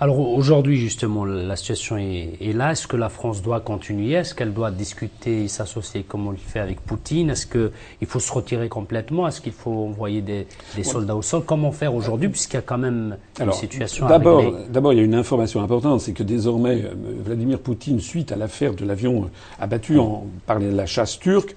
Alors 0.00 0.18
aujourd'hui, 0.18 0.76
justement, 0.76 1.24
la 1.24 1.54
situation 1.56 1.96
est, 1.96 2.52
là. 2.52 2.72
Est-ce 2.72 2.86
que 2.86 2.96
la 2.96 3.08
France 3.08 3.42
doit 3.42 3.60
continuer? 3.60 4.12
Est-ce 4.12 4.34
qu'elle 4.34 4.52
doit 4.52 4.70
discuter 4.70 5.44
et 5.44 5.48
s'associer 5.48 6.02
comme 6.02 6.26
on 6.26 6.30
le 6.32 6.36
fait 6.36 6.58
avec 6.58 6.80
Poutine? 6.80 7.30
Est-ce 7.30 7.46
qu'il 7.46 8.06
faut 8.06 8.18
se 8.18 8.32
retirer 8.32 8.68
complètement? 8.68 9.28
Est-ce 9.28 9.40
qu'il 9.40 9.52
faut 9.52 9.70
envoyer 9.70 10.20
des, 10.20 10.46
soldats 10.82 11.14
au 11.14 11.22
sol? 11.22 11.44
Comment 11.46 11.70
faire 11.70 11.94
aujourd'hui, 11.94 12.28
puisqu'il 12.28 12.56
y 12.56 12.58
a 12.58 12.62
quand 12.62 12.78
même 12.78 13.16
une 13.40 13.52
situation 13.52 14.08
d'abord, 14.08 14.42
D'abord, 14.68 14.92
il 14.92 14.98
y 14.98 15.02
a 15.02 15.04
une 15.04 15.14
information 15.14 15.62
importante, 15.62 16.00
c'est 16.00 16.12
que 16.12 16.24
désormais, 16.24 16.82
euh, 16.84 16.94
Vladimir 17.24 17.60
Poutine, 17.60 18.00
suite 18.00 18.32
à 18.32 18.36
l'affaire 18.36 18.74
de 18.74 18.84
l'avion 18.84 19.30
abattu 19.60 19.98
en, 19.98 20.26
par 20.46 20.58
la 20.58 20.86
chasse 20.86 21.18
turque, 21.18 21.54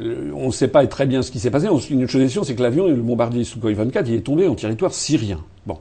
euh, 0.00 0.30
on 0.34 0.48
ne 0.48 0.52
sait 0.52 0.68
pas 0.68 0.86
très 0.86 1.06
bien 1.06 1.22
ce 1.22 1.30
qui 1.30 1.38
s'est 1.38 1.50
passé. 1.50 1.68
Une 1.90 2.06
chose 2.08 2.20
est 2.22 2.28
sûre, 2.28 2.44
c'est 2.44 2.54
que 2.54 2.62
l'avion, 2.62 2.88
le 2.88 2.96
bombardier 2.96 3.44
Sukhoi 3.44 3.72
24, 3.72 4.08
il 4.08 4.14
est 4.16 4.20
tombé 4.20 4.46
en 4.48 4.54
territoire 4.54 4.92
syrien. 4.92 5.40
Bon. 5.66 5.78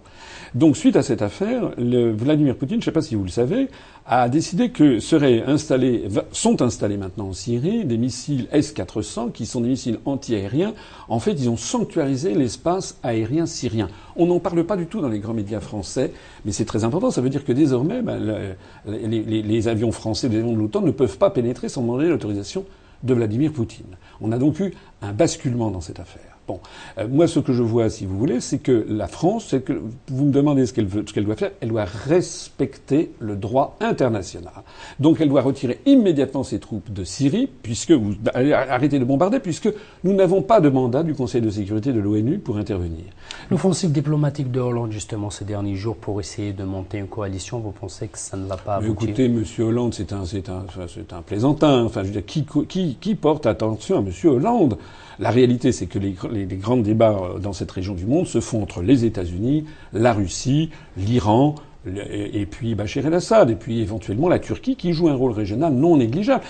Donc, 0.56 0.78
suite 0.78 0.96
à 0.96 1.04
cette 1.04 1.22
affaire, 1.22 1.72
Vladimir 1.78 2.56
Poutine, 2.56 2.78
je 2.78 2.80
ne 2.80 2.86
sais 2.86 2.92
pas 2.94 3.02
si 3.02 3.16
vous 3.16 3.26
le 3.26 3.30
savez, 3.30 3.68
a 4.06 4.30
décidé 4.30 4.70
que 4.70 5.00
seraient 5.00 5.44
installés, 5.44 6.08
sont 6.32 6.62
installés 6.62 6.96
maintenant 6.96 7.28
en 7.28 7.34
Syrie 7.34 7.84
des 7.84 7.98
missiles 7.98 8.48
S-400 8.54 9.34
qui 9.34 9.46
sont 9.48 9.60
des 9.60 9.68
missiles 9.68 10.00
anti-aériens. 10.06 10.74
En 11.10 11.20
fait, 11.20 11.34
ils 11.34 11.50
ont 11.50 11.58
sanctuarisé 11.58 12.34
l'espace 12.34 12.98
aérien 13.04 13.46
syrien. 13.46 13.90
On 14.16 14.28
n'en 14.28 14.40
parle 14.40 14.64
pas 14.64 14.78
du 14.78 14.86
tout 14.86 15.02
dans 15.02 15.10
les 15.10 15.20
grands 15.20 15.34
médias 15.34 15.60
français, 15.60 16.14
mais 16.46 16.54
c'est 16.54 16.64
très 16.64 16.86
important. 16.86 17.12
Ça 17.12 17.20
veut 17.20 17.30
dire 17.30 17.44
que 17.44 17.52
désormais, 17.52 18.02
ben, 18.02 18.56
les, 18.88 19.42
les, 19.42 19.68
avions 19.68 19.92
français, 19.92 20.30
les 20.30 20.38
avions 20.38 20.54
de 20.54 20.60
l'OTAN 20.60 20.80
ne 20.80 20.92
peuvent 20.92 21.18
pas 21.18 21.32
pénétrer 21.32 21.68
sans 21.68 21.82
demander 21.82 22.08
l'autorisation 22.08 22.64
de 23.04 23.14
Vladimir 23.14 23.52
Poutine. 23.52 23.98
On 24.22 24.32
a 24.32 24.38
donc 24.38 24.62
eu 24.62 24.74
un 25.02 25.12
basculement 25.12 25.70
dans 25.70 25.82
cette 25.82 26.00
affaire. 26.00 26.35
Bon, 26.48 26.60
euh, 27.00 27.08
moi, 27.10 27.28
ce 27.28 27.40
que 27.40 27.54
je 27.54 27.64
vois, 27.64 27.90
si 27.90 28.06
vous 28.06 28.20
voulez, 28.20 28.40
c'est 28.40 28.60
que 28.60 28.86
la 28.88 29.08
France, 29.08 29.48
c'est 29.50 29.64
que 29.64 29.82
vous 30.10 30.26
me 30.26 30.32
demandez 30.32 30.68
ce 30.68 30.74
qu'elle 30.74 30.88
ce 30.90 31.12
qu'elle 31.12 31.26
doit 31.26 31.36
faire, 31.36 31.52
elle 31.60 31.70
doit 31.70 31.86
respecter 31.86 33.12
le 33.20 33.36
droit 33.36 33.78
international. 33.82 34.54
Donc, 35.00 35.22
elle 35.22 35.30
doit 35.30 35.42
retirer 35.42 35.80
immédiatement 35.88 36.44
ses 36.44 36.60
troupes 36.60 36.94
de 36.94 37.04
Syrie, 37.04 37.50
puisque 37.64 37.92
vous 37.92 38.14
arrêtez 38.34 39.00
de 39.00 39.06
bombarder, 39.06 39.40
puisque 39.40 39.70
nous 40.04 40.14
n'avons 40.14 40.44
pas 40.44 40.62
de 40.62 40.70
mandat 40.70 41.02
du 41.02 41.16
Conseil 41.16 41.42
de 41.42 41.50
sécurité 41.50 41.94
de 41.94 42.00
l'ONU 42.00 42.38
pour 42.38 42.58
intervenir. 42.58 43.06
L'offensive 43.50 43.92
diplomatique 43.92 44.52
de 44.52 44.60
Hollande, 44.60 44.92
justement, 44.92 45.32
ces 45.32 45.46
derniers 45.46 45.76
jours, 45.76 45.96
pour 45.96 46.20
essayer 46.20 46.54
de 46.54 46.64
monter 46.64 47.00
une 47.00 47.08
coalition, 47.08 47.60
vous 47.60 47.72
pensez 47.72 48.08
que 48.08 48.20
ça 48.20 48.38
ne 48.38 48.46
va 48.46 48.58
pas 48.58 48.76
aboutir? 48.76 49.10
Écoutez, 49.10 49.30
Monsieur 49.30 49.64
Hollande, 49.66 49.96
c'est 49.96 50.14
un, 50.14 50.26
c'est 50.26 50.48
un, 50.50 50.66
c'est 50.88 51.12
un 51.12 51.24
plaisantin. 51.24 51.84
Enfin, 51.86 52.04
je 52.04 52.08
veux 52.08 52.14
dire, 52.14 52.26
qui, 52.26 52.46
qui, 52.68 52.98
qui 53.02 53.16
porte 53.16 53.48
attention 53.48 53.98
à 53.98 54.02
Monsieur 54.02 54.30
Hollande? 54.30 54.78
La 55.20 55.30
réalité, 55.30 55.72
c'est 55.72 55.88
que 55.88 56.00
les, 56.00 56.14
grands 56.46 56.78
débats 56.78 57.18
euh, 57.18 57.40
dans 57.40 57.54
cette 57.54 57.72
région 57.72 57.94
du 57.94 58.06
monde 58.06 58.28
se 58.28 58.40
font 58.40 58.62
entre 58.62 58.82
les 58.82 59.06
États-Unis, 59.06 59.66
la 59.94 60.14
Russie, 60.14 60.72
l'Iran, 60.98 61.56
et 61.88 62.46
puis 62.46 62.76
Bachar 62.76 63.06
el-Assad, 63.06 63.50
et 63.50 63.56
puis 63.56 63.82
éventuellement 63.82 64.28
la 64.28 64.40
Turquie, 64.40 64.76
qui 64.76 64.94
joue 64.94 65.10
un 65.10 65.16
rôle 65.16 65.32
régional 65.32 65.74
non 65.74 65.98
négligeable. 65.98 66.44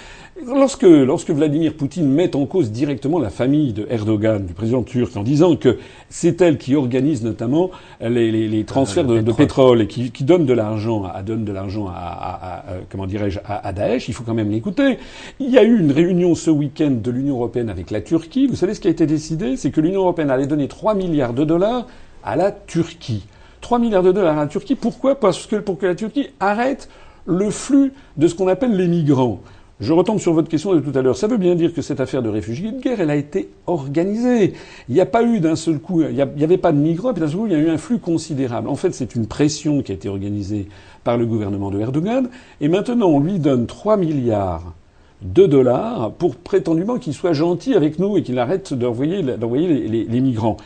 Lorsque, 0.46 0.84
lorsque 0.84 1.30
Vladimir 1.32 1.76
Poutine 1.76 2.10
met 2.10 2.36
en 2.36 2.46
cause 2.46 2.72
directement 2.72 3.20
la 3.20 3.30
famille 3.30 3.74
de 3.74 3.88
Erdogan, 3.90 4.46
du 4.46 4.54
président 4.54 4.84
turc, 4.84 5.16
en 5.16 5.24
disant 5.24 5.56
que 5.56 5.78
c'est 6.10 6.42
elle 6.42 6.58
qui 6.58 6.76
organise 6.76 7.24
notamment 7.24 7.72
les, 8.02 8.32
les, 8.32 8.48
les 8.48 8.64
transferts 8.64 9.06
de, 9.06 9.22
de, 9.22 9.32
pétrole 9.32 9.82
et 9.82 9.88
qui, 9.88 10.12
qui 10.12 10.24
donne 10.24 10.46
de 10.46 10.54
l'argent, 10.54 11.04
à, 11.04 11.22
donne 11.22 11.46
de 11.46 11.52
l'argent 11.52 11.88
à, 11.88 11.94
à, 11.94 12.56
à, 12.58 12.64
comment 12.90 13.08
dirais-je, 13.08 13.40
à, 13.46 13.72
Daesh, 13.74 14.08
il 14.08 14.14
faut 14.14 14.24
quand 14.24 14.34
même 14.34 14.52
l'écouter. 14.52 14.98
Il 15.40 15.50
y 15.50 15.58
a 15.58 15.64
eu 15.64 15.80
une 15.80 15.92
réunion 15.92 16.36
ce 16.36 16.50
week-end 16.52 16.92
de 16.92 17.12
l'Union 17.12 17.36
européenne 17.36 17.70
avec 17.70 17.92
la 17.92 18.02
Turquie. 18.02 18.48
Vous 18.48 18.56
savez 18.56 18.74
ce 18.74 18.80
qui 18.80 18.88
a 18.88 18.92
été 18.92 19.06
décidé, 19.06 19.58
c'est 19.58 19.72
que 19.72 19.82
l'Union 19.82 20.02
européenne 20.02 20.30
allait 20.30 20.48
donner 20.48 20.68
3 20.68 20.96
milliards 20.96 21.34
de 21.34 21.44
dollars 21.44 21.88
à 22.24 22.36
la 22.36 22.52
Turquie. 22.52 23.26
3 23.66 23.80
milliards 23.80 24.04
de 24.04 24.12
dollars 24.12 24.38
à 24.38 24.42
la 24.42 24.48
Turquie. 24.48 24.76
Pourquoi? 24.76 25.20
Parce 25.20 25.48
que 25.48 25.56
pour 25.56 25.80
que 25.80 25.88
la 25.88 25.96
Turquie 25.96 26.28
arrête 26.40 26.88
le 27.26 27.50
flux 27.50 27.94
de 28.16 28.28
ce 28.28 28.36
qu'on 28.36 28.48
appelle 28.48 28.78
les 28.78 28.88
migrants. 28.88 29.40
Je 29.80 29.92
retombe 29.92 30.20
sur 30.20 30.34
votre 30.34 30.50
question 30.50 30.76
de 30.76 30.80
tout 30.82 30.96
à 30.96 31.02
l'heure. 31.02 31.18
Ça 31.18 31.26
veut 31.26 31.38
bien 31.38 31.56
dire 31.56 31.74
que 31.74 31.82
cette 31.82 32.00
affaire 32.00 32.22
de 32.22 32.30
réfugiés 32.30 32.72
de 32.72 32.80
guerre, 32.80 33.02
elle 33.02 33.10
a 33.10 33.16
été 33.16 33.50
organisée. 33.66 34.54
Il 34.88 34.94
n'y 34.94 35.02
a 35.02 35.08
pas 35.08 35.24
eu 35.24 35.40
d'un 35.40 35.56
seul 35.56 35.80
coup, 35.80 36.04
il 36.04 36.14
n'y 36.14 36.44
avait 36.44 36.60
pas 36.60 36.72
de 36.74 36.78
migrants, 36.78 37.12
puis 37.12 37.22
d'un 37.22 37.28
seul 37.28 37.38
coup, 37.38 37.48
il 37.48 37.54
y 37.54 37.56
a 37.56 37.58
eu 37.58 37.70
un 37.70 37.80
flux 37.80 37.98
considérable. 37.98 38.70
En 38.70 38.76
fait, 38.76 38.94
c'est 38.94 39.16
une 39.16 39.26
pression 39.26 39.82
qui 39.82 39.92
a 39.92 39.96
été 39.96 40.10
organisée 40.10 40.68
par 41.04 41.18
le 41.18 41.26
gouvernement 41.26 41.72
de 41.72 41.80
Erdogan. 41.80 42.30
Et 42.62 42.68
maintenant, 42.68 43.08
on 43.08 43.20
lui 43.20 43.40
donne 43.40 43.66
3 43.66 43.98
milliards 43.98 44.76
de 45.24 45.48
dollars 45.48 46.12
pour 46.20 46.36
prétendument 46.36 47.00
qu'il 47.00 47.16
soit 47.16 47.34
gentil 47.34 47.74
avec 47.74 47.98
nous 47.98 48.16
et 48.16 48.22
qu'il 48.22 48.38
arrête 48.38 48.76
d'envoyer, 48.76 49.24
les, 49.24 50.04
les 50.04 50.22
migrants. 50.22 50.58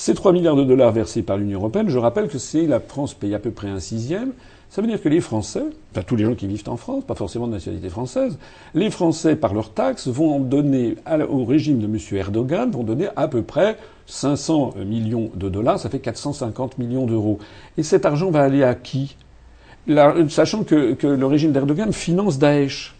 Ces 0.00 0.14
3 0.14 0.30
milliards 0.30 0.54
de 0.54 0.62
dollars 0.62 0.92
versés 0.92 1.22
par 1.22 1.38
l'Union 1.38 1.58
européenne, 1.58 1.88
je 1.88 1.98
rappelle 1.98 2.28
que 2.28 2.38
c'est 2.38 2.68
la 2.68 2.78
France 2.78 3.14
paye 3.14 3.34
à 3.34 3.40
peu 3.40 3.50
près 3.50 3.66
un 3.66 3.80
sixième. 3.80 4.30
Ça 4.70 4.80
veut 4.80 4.86
dire 4.86 5.02
que 5.02 5.08
les 5.08 5.20
Français, 5.20 5.64
enfin 5.90 6.02
tous 6.06 6.14
les 6.14 6.24
gens 6.24 6.36
qui 6.36 6.46
vivent 6.46 6.62
en 6.68 6.76
France, 6.76 7.02
pas 7.04 7.16
forcément 7.16 7.48
de 7.48 7.52
nationalité 7.54 7.88
française, 7.88 8.38
les 8.74 8.92
Français, 8.92 9.34
par 9.34 9.54
leurs 9.54 9.72
taxes, 9.72 10.06
vont 10.06 10.38
donner 10.38 10.94
au 11.28 11.44
régime 11.44 11.80
de 11.80 11.86
M. 11.86 11.98
Erdogan, 12.12 12.70
vont 12.70 12.84
donner 12.84 13.08
à 13.16 13.26
peu 13.26 13.42
près 13.42 13.76
500 14.06 14.74
millions 14.86 15.32
de 15.34 15.48
dollars, 15.48 15.80
ça 15.80 15.90
fait 15.90 15.98
450 15.98 16.78
millions 16.78 17.06
d'euros. 17.06 17.40
Et 17.76 17.82
cet 17.82 18.06
argent 18.06 18.30
va 18.30 18.42
aller 18.42 18.62
à 18.62 18.76
qui? 18.76 19.16
Sachant 20.28 20.62
que, 20.62 20.92
que 20.92 21.08
le 21.08 21.26
régime 21.26 21.50
d'Erdogan 21.50 21.92
finance 21.92 22.38
Daesh. 22.38 22.94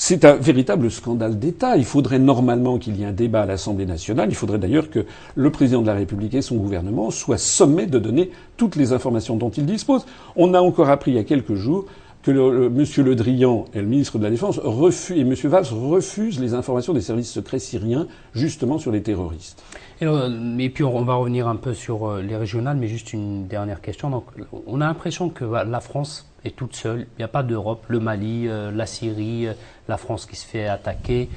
C'est 0.00 0.24
un 0.24 0.36
véritable 0.36 0.92
scandale 0.92 1.40
d'État. 1.40 1.76
Il 1.76 1.84
faudrait 1.84 2.20
normalement 2.20 2.78
qu'il 2.78 2.96
y 2.96 3.02
ait 3.02 3.06
un 3.06 3.12
débat 3.12 3.42
à 3.42 3.46
l'Assemblée 3.46 3.84
nationale. 3.84 4.28
Il 4.30 4.36
faudrait 4.36 4.60
d'ailleurs 4.60 4.90
que 4.90 5.04
le 5.34 5.50
président 5.50 5.82
de 5.82 5.88
la 5.88 5.94
République 5.94 6.34
et 6.34 6.40
son 6.40 6.54
gouvernement 6.54 7.10
soient 7.10 7.36
sommés 7.36 7.86
de 7.86 7.98
donner 7.98 8.30
toutes 8.56 8.76
les 8.76 8.92
informations 8.92 9.34
dont 9.34 9.50
ils 9.50 9.66
disposent. 9.66 10.06
On 10.36 10.54
a 10.54 10.60
encore 10.60 10.88
appris 10.88 11.10
il 11.10 11.14
y 11.16 11.18
a 11.18 11.24
quelques 11.24 11.56
jours 11.56 11.86
le, 12.30 12.66
M. 12.66 12.84
Le 13.04 13.14
Drian 13.14 13.64
et 13.74 13.80
le 13.80 13.86
ministre 13.86 14.18
de 14.18 14.24
la 14.24 14.30
Défense 14.30 14.58
refusent, 14.58 15.18
et. 15.18 15.48
Valls 15.48 15.66
refusent 15.72 16.40
les 16.40 16.54
informations 16.54 16.92
des 16.92 17.00
services 17.00 17.30
secrets 17.30 17.58
syriens 17.58 18.06
justement 18.34 18.78
sur 18.78 18.92
les 18.92 19.02
terroristes. 19.02 19.62
Et, 20.00 20.06
euh, 20.06 20.68
puis 20.72 20.84
on 20.84 21.02
va 21.02 21.14
revenir 21.14 21.48
un 21.48 21.56
peu 21.56 21.74
sur 21.74 22.08
euh, 22.08 22.22
les 22.22 22.36
régionales, 22.36 22.76
mais 22.76 22.88
juste 22.88 23.12
une 23.12 23.46
dernière 23.46 23.80
question. 23.80 24.10
Donc, 24.10 24.26
on 24.66 24.80
a 24.80 24.86
l'impression 24.86 25.28
que 25.28 25.44
la 25.44 25.80
France 25.80 26.30
est 26.44 26.54
toute 26.54 26.76
seule. 26.76 27.00
Il 27.00 27.18
n'y 27.18 27.24
a 27.24 27.28
pas 27.28 27.42
d'Europe. 27.42 27.84
Le 27.88 28.00
Mali, 28.00 28.46
euh, 28.46 28.70
la 28.70 28.86
Syrie, 28.86 29.48
la 29.88 29.96
France 29.96 30.26
qui 30.26 30.36
se 30.36 30.46
fait 30.46 30.66
attaquer. 30.66 31.28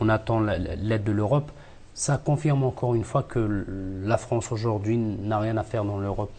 On 0.00 0.08
attend 0.08 0.40
l'aide 0.40 1.04
de 1.04 1.12
l'Europe. 1.12 1.50
Ça 2.00 2.16
confirme 2.16 2.62
encore 2.62 2.94
une 2.94 3.04
fois 3.04 3.22
que 3.22 3.66
la 4.06 4.16
France 4.16 4.52
aujourd'hui 4.52 4.96
n'a 4.96 5.38
rien 5.38 5.58
à 5.58 5.62
faire 5.62 5.84
dans 5.84 5.98
l'Europe. 5.98 6.30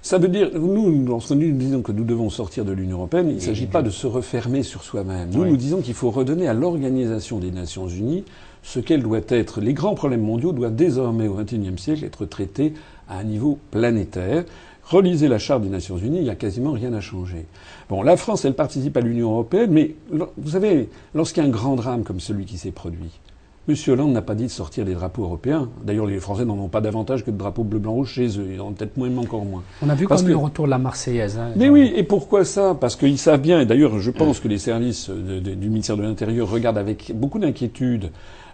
Ça 0.00 0.16
veut 0.16 0.28
dire, 0.28 0.48
nous, 0.54 1.04
lorsque 1.04 1.32
nous 1.32 1.52
disons 1.52 1.82
que 1.82 1.92
nous 1.92 2.04
devons 2.04 2.30
sortir 2.30 2.64
de 2.64 2.72
l'Union 2.72 2.96
européenne, 2.96 3.28
il 3.28 3.34
ne 3.34 3.40
s'agit 3.40 3.66
pas 3.66 3.82
de 3.82 3.90
se 3.90 4.06
refermer 4.06 4.62
sur 4.62 4.82
soi-même. 4.82 5.28
Nous, 5.28 5.44
nous 5.44 5.58
disons 5.58 5.82
qu'il 5.82 5.92
faut 5.92 6.10
redonner 6.10 6.48
à 6.48 6.54
l'Organisation 6.54 7.38
des 7.38 7.50
Nations 7.50 7.86
Unies 7.86 8.24
ce 8.62 8.80
qu'elle 8.80 9.02
doit 9.02 9.20
être. 9.28 9.60
Les 9.60 9.74
grands 9.74 9.94
problèmes 9.94 10.22
mondiaux 10.22 10.52
doivent 10.52 10.74
désormais, 10.74 11.28
au 11.28 11.34
XXIe 11.34 11.76
siècle, 11.76 12.06
être 12.06 12.24
traités 12.24 12.72
à 13.06 13.18
un 13.18 13.24
niveau 13.24 13.58
planétaire. 13.70 14.44
Relisez 14.84 15.28
la 15.28 15.38
Charte 15.38 15.62
des 15.62 15.68
Nations 15.68 15.98
Unies, 15.98 16.16
il 16.16 16.24
n'y 16.24 16.30
a 16.30 16.34
quasiment 16.34 16.72
rien 16.72 16.94
à 16.94 17.00
changer. 17.02 17.44
Bon, 17.90 18.02
la 18.02 18.16
France, 18.16 18.46
elle 18.46 18.54
participe 18.54 18.96
à 18.96 19.02
l'Union 19.02 19.32
européenne, 19.32 19.70
mais 19.70 19.96
vous 20.10 20.50
savez, 20.52 20.88
lorsqu'il 21.14 21.42
y 21.42 21.46
a 21.46 21.48
un 21.48 21.52
grand 21.52 21.76
drame 21.76 22.04
comme 22.04 22.20
celui 22.20 22.46
qui 22.46 22.56
s'est 22.56 22.70
produit, 22.70 23.19
M. 23.68 23.74
Hollande 23.88 24.12
n'a 24.12 24.22
pas 24.22 24.34
dit 24.34 24.44
de 24.44 24.50
sortir 24.50 24.84
les 24.84 24.94
drapeaux 24.94 25.22
européens. 25.22 25.68
D'ailleurs, 25.84 26.06
les 26.06 26.18
Français 26.18 26.44
n'en 26.44 26.58
ont 26.58 26.68
pas 26.68 26.80
davantage 26.80 27.24
que 27.24 27.30
de 27.30 27.36
drapeaux 27.36 27.62
bleu, 27.62 27.78
blanc, 27.78 27.92
rouge 27.92 28.12
chez 28.12 28.38
eux. 28.38 28.48
Ils 28.52 28.60
en 28.60 28.68
ont 28.68 28.72
peut-être 28.72 28.96
moins, 28.96 29.14
encore 29.18 29.44
moins. 29.44 29.62
On 29.82 29.88
a 29.88 29.94
vu 29.94 30.06
quand 30.06 30.16
même 30.16 30.28
le 30.28 30.36
retour 30.36 30.64
de 30.64 30.70
la 30.70 30.78
Marseillaise. 30.78 31.38
Hein, 31.38 31.52
mais 31.56 31.68
oui, 31.68 31.92
et 31.94 32.02
pourquoi 32.02 32.44
ça? 32.44 32.74
Parce 32.78 32.96
qu'ils 32.96 33.18
savent 33.18 33.40
bien, 33.40 33.60
et 33.60 33.66
d'ailleurs, 33.66 33.98
je 34.00 34.10
pense 34.10 34.40
que 34.40 34.48
les 34.48 34.58
services 34.58 35.10
du 35.10 35.68
ministère 35.68 35.96
de 35.96 36.02
l'Intérieur 36.02 36.50
regardent 36.50 36.78
avec 36.78 37.12
beaucoup 37.14 37.38
d'inquiétude 37.38 38.10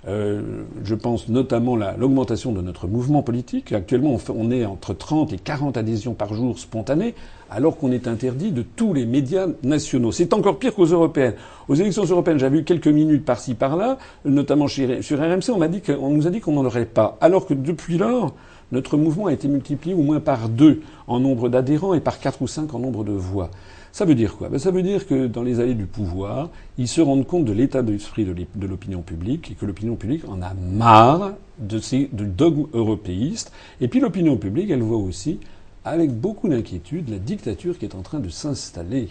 euh, 0.09 0.41
je 0.85 0.95
pense 0.95 1.29
notamment 1.29 1.75
l'augmentation 1.75 2.53
de 2.53 2.61
notre 2.61 2.87
mouvement 2.87 3.23
politique. 3.23 3.73
Actuellement, 3.73 4.19
on, 4.35 4.51
est 4.53 4.65
entre 4.65 4.95
30 4.95 5.33
et 5.33 5.39
40 5.39 5.77
adhésions 5.77 6.15
par 6.15 6.33
jour 6.33 6.59
spontanées, 6.59 7.15
alors 7.51 7.77
qu'on 7.77 7.91
est 7.91 8.07
interdit 8.07 8.53
de 8.53 8.63
tous 8.63 8.95
les 8.95 9.05
médias 9.05 9.49
nationaux. 9.65 10.13
C'est 10.13 10.33
encore 10.33 10.59
pire 10.59 10.75
qu'aux 10.75 10.85
européennes. 10.87 11.35
Aux 11.69 11.75
élections 11.75 12.05
européennes, 12.05 12.39
j'avais 12.39 12.59
vu 12.59 12.65
quelques 12.65 12.87
minutes 12.87 13.25
par-ci 13.25 13.55
par-là, 13.55 13.99
notamment 14.25 14.69
sur 14.69 14.89
RMC, 14.89 15.51
on, 15.51 15.59
m'a 15.59 15.69
dit 15.69 15.81
qu'on 15.81 16.11
nous 16.11 16.27
a 16.27 16.31
dit 16.31 16.41
qu'on 16.41 16.53
n'en 16.53 16.65
aurait 16.65 16.87
pas. 16.87 17.19
Alors 17.21 17.47
que 17.47 17.55
depuis 17.55 17.99
lors, 17.99 18.33
notre 18.71 18.97
mouvement 18.97 19.27
a 19.27 19.33
été 19.33 19.49
multiplié 19.49 19.95
au 19.95 20.03
moins 20.03 20.21
par 20.21 20.49
deux 20.49 20.83
en 21.09 21.19
nombre 21.19 21.49
d'adhérents 21.49 21.95
et 21.95 22.01
par 22.01 22.21
quatre 22.21 22.43
ou 22.43 22.47
cinq 22.47 22.75
en 22.75 22.79
nombre 22.79 23.03
de 23.03 23.13
voix. 23.13 23.51
Ça 23.97 24.05
veut 24.05 24.15
dire 24.15 24.37
quoi? 24.37 24.51
Ben, 24.51 24.59
Ça 24.59 24.71
veut 24.71 24.83
dire 24.83 25.07
que 25.07 25.27
dans 25.27 25.43
les 25.43 25.59
allées 25.59 25.73
du 25.73 25.87
pouvoir, 25.87 26.51
ils 26.77 26.87
se 26.87 27.01
rendent 27.01 27.27
compte 27.27 27.47
de 27.47 27.53
l'état 27.53 27.81
d'esprit 27.81 28.27
de 28.27 28.67
l'opinion 28.67 29.01
publique 29.01 29.51
et 29.51 29.55
que 29.55 29.65
l'opinion 29.65 29.97
publique 29.97 30.29
en 30.29 30.43
a 30.43 30.53
marre 30.53 31.33
de 31.59 31.79
ces 31.79 32.11
dogmes 32.13 32.67
européistes. 32.75 33.53
Et 33.81 33.89
puis 33.89 34.01
l'opinion 34.01 34.37
publique, 34.37 34.69
elle 34.69 34.83
voit 34.83 34.99
aussi, 34.99 35.41
avec 35.83 36.13
beaucoup 36.13 36.51
d'inquiétude, 36.51 37.09
la 37.09 37.17
dictature 37.17 37.79
qui 37.79 37.87
est 37.87 37.95
en 37.95 38.03
train 38.03 38.19
de 38.19 38.29
s'installer. 38.29 39.09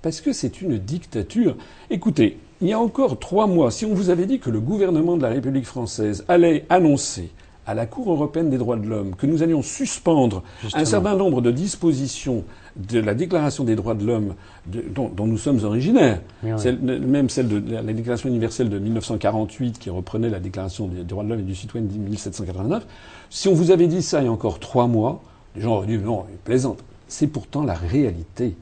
Parce 0.00 0.22
que 0.22 0.32
c'est 0.32 0.62
une 0.62 0.78
dictature. 0.78 1.54
Écoutez, 1.90 2.38
il 2.62 2.68
y 2.68 2.72
a 2.72 2.80
encore 2.80 3.18
trois 3.18 3.46
mois, 3.46 3.70
si 3.70 3.84
on 3.84 3.92
vous 3.92 4.08
avait 4.08 4.24
dit 4.24 4.38
que 4.38 4.48
le 4.48 4.60
gouvernement 4.60 5.18
de 5.18 5.22
la 5.24 5.28
République 5.28 5.66
française 5.66 6.24
allait 6.26 6.64
annoncer 6.70 7.28
à 7.66 7.74
la 7.74 7.86
Cour 7.86 8.10
européenne 8.10 8.48
des 8.48 8.58
droits 8.58 8.76
de 8.76 8.86
l'homme 8.86 9.14
que 9.16 9.26
nous 9.26 9.42
allions 9.42 9.62
suspendre 9.62 10.42
un 10.74 10.84
certain 10.84 11.16
nombre 11.16 11.40
de 11.40 11.50
dispositions 11.50 12.44
de 12.76 13.00
la 13.00 13.14
Déclaration 13.14 13.64
des 13.64 13.74
droits 13.74 13.94
de 13.94 14.04
l'homme 14.04 14.34
dont, 14.66 15.26
nous 15.26 15.38
sommes 15.38 15.64
originaires, 15.64 16.20
même 16.42 17.28
celle 17.28 17.48
de 17.48 17.72
la 17.72 17.92
Déclaration 17.92 18.28
universelle 18.28 18.68
de 18.68 18.78
1948 18.78 19.78
qui 19.78 19.90
reprenait 19.90 20.30
la 20.30 20.40
Déclaration 20.40 20.86
des 20.86 21.02
droits 21.02 21.24
de 21.24 21.30
l'homme 21.30 21.40
et 21.40 21.44
du 21.44 21.54
citoyen 21.54 21.86
de 21.86 21.92
1789, 21.92 22.86
si 23.30 23.48
on 23.48 23.54
vous 23.54 23.70
avait 23.70 23.88
dit 23.88 24.02
ça 24.02 24.20
il 24.20 24.26
y 24.26 24.28
a 24.28 24.32
encore 24.32 24.60
trois 24.60 24.86
mois, 24.86 25.22
les 25.56 25.62
gens 25.62 25.76
auraient 25.76 25.86
dit 25.86 25.98
non, 25.98 26.24
plaisante. 26.44 26.78
C'est 27.08 27.28
pourtant 27.28 27.64
la 27.64 27.74
réalité. 27.74 28.56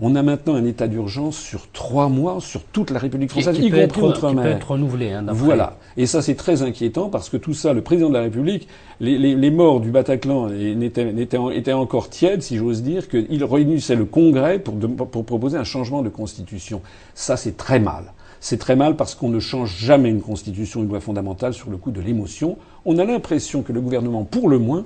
On 0.00 0.14
a 0.16 0.22
maintenant 0.22 0.54
un 0.54 0.64
état 0.64 0.88
d'urgence 0.88 1.36
sur 1.36 1.70
trois 1.72 2.08
mois 2.08 2.38
sur 2.40 2.62
toute 2.64 2.90
la 2.90 2.98
République 2.98 3.30
française, 3.30 3.58
y 3.58 3.70
compris 3.70 4.02
outre-mer. 4.02 4.44
Qui 4.44 4.50
peut 4.50 4.56
être 4.56 4.70
renouvelé. 4.70 5.12
Hein, 5.12 5.26
voilà. 5.28 5.76
Et 5.96 6.06
ça, 6.06 6.22
c'est 6.22 6.34
très 6.34 6.62
inquiétant 6.62 7.08
parce 7.08 7.28
que 7.28 7.36
tout 7.36 7.54
ça, 7.54 7.72
le 7.72 7.80
président 7.80 8.08
de 8.08 8.14
la 8.14 8.22
République, 8.22 8.68
les, 9.00 9.18
les, 9.18 9.34
les 9.34 9.50
morts 9.50 9.80
du 9.80 9.90
Bataclan 9.90 10.48
étaient, 10.50 11.72
encore 11.72 12.10
tièdes, 12.10 12.42
si 12.42 12.56
j'ose 12.56 12.82
dire, 12.82 13.08
qu'il 13.08 13.44
réunissait 13.44 13.96
le 13.96 14.04
Congrès 14.04 14.58
pour, 14.58 14.74
pour 14.76 15.24
proposer 15.24 15.56
un 15.58 15.64
changement 15.64 16.02
de 16.02 16.08
constitution. 16.08 16.80
Ça, 17.14 17.36
c'est 17.36 17.56
très 17.56 17.78
mal. 17.78 18.12
C'est 18.40 18.58
très 18.58 18.76
mal 18.76 18.96
parce 18.96 19.14
qu'on 19.14 19.30
ne 19.30 19.40
change 19.40 19.74
jamais 19.78 20.10
une 20.10 20.20
constitution, 20.20 20.82
une 20.82 20.88
loi 20.88 21.00
fondamentale 21.00 21.54
sur 21.54 21.70
le 21.70 21.78
coup 21.78 21.92
de 21.92 22.00
l'émotion. 22.00 22.58
On 22.84 22.98
a 22.98 23.04
l'impression 23.04 23.62
que 23.62 23.72
le 23.72 23.80
gouvernement, 23.80 24.24
pour 24.24 24.50
le 24.50 24.58
moins, 24.58 24.84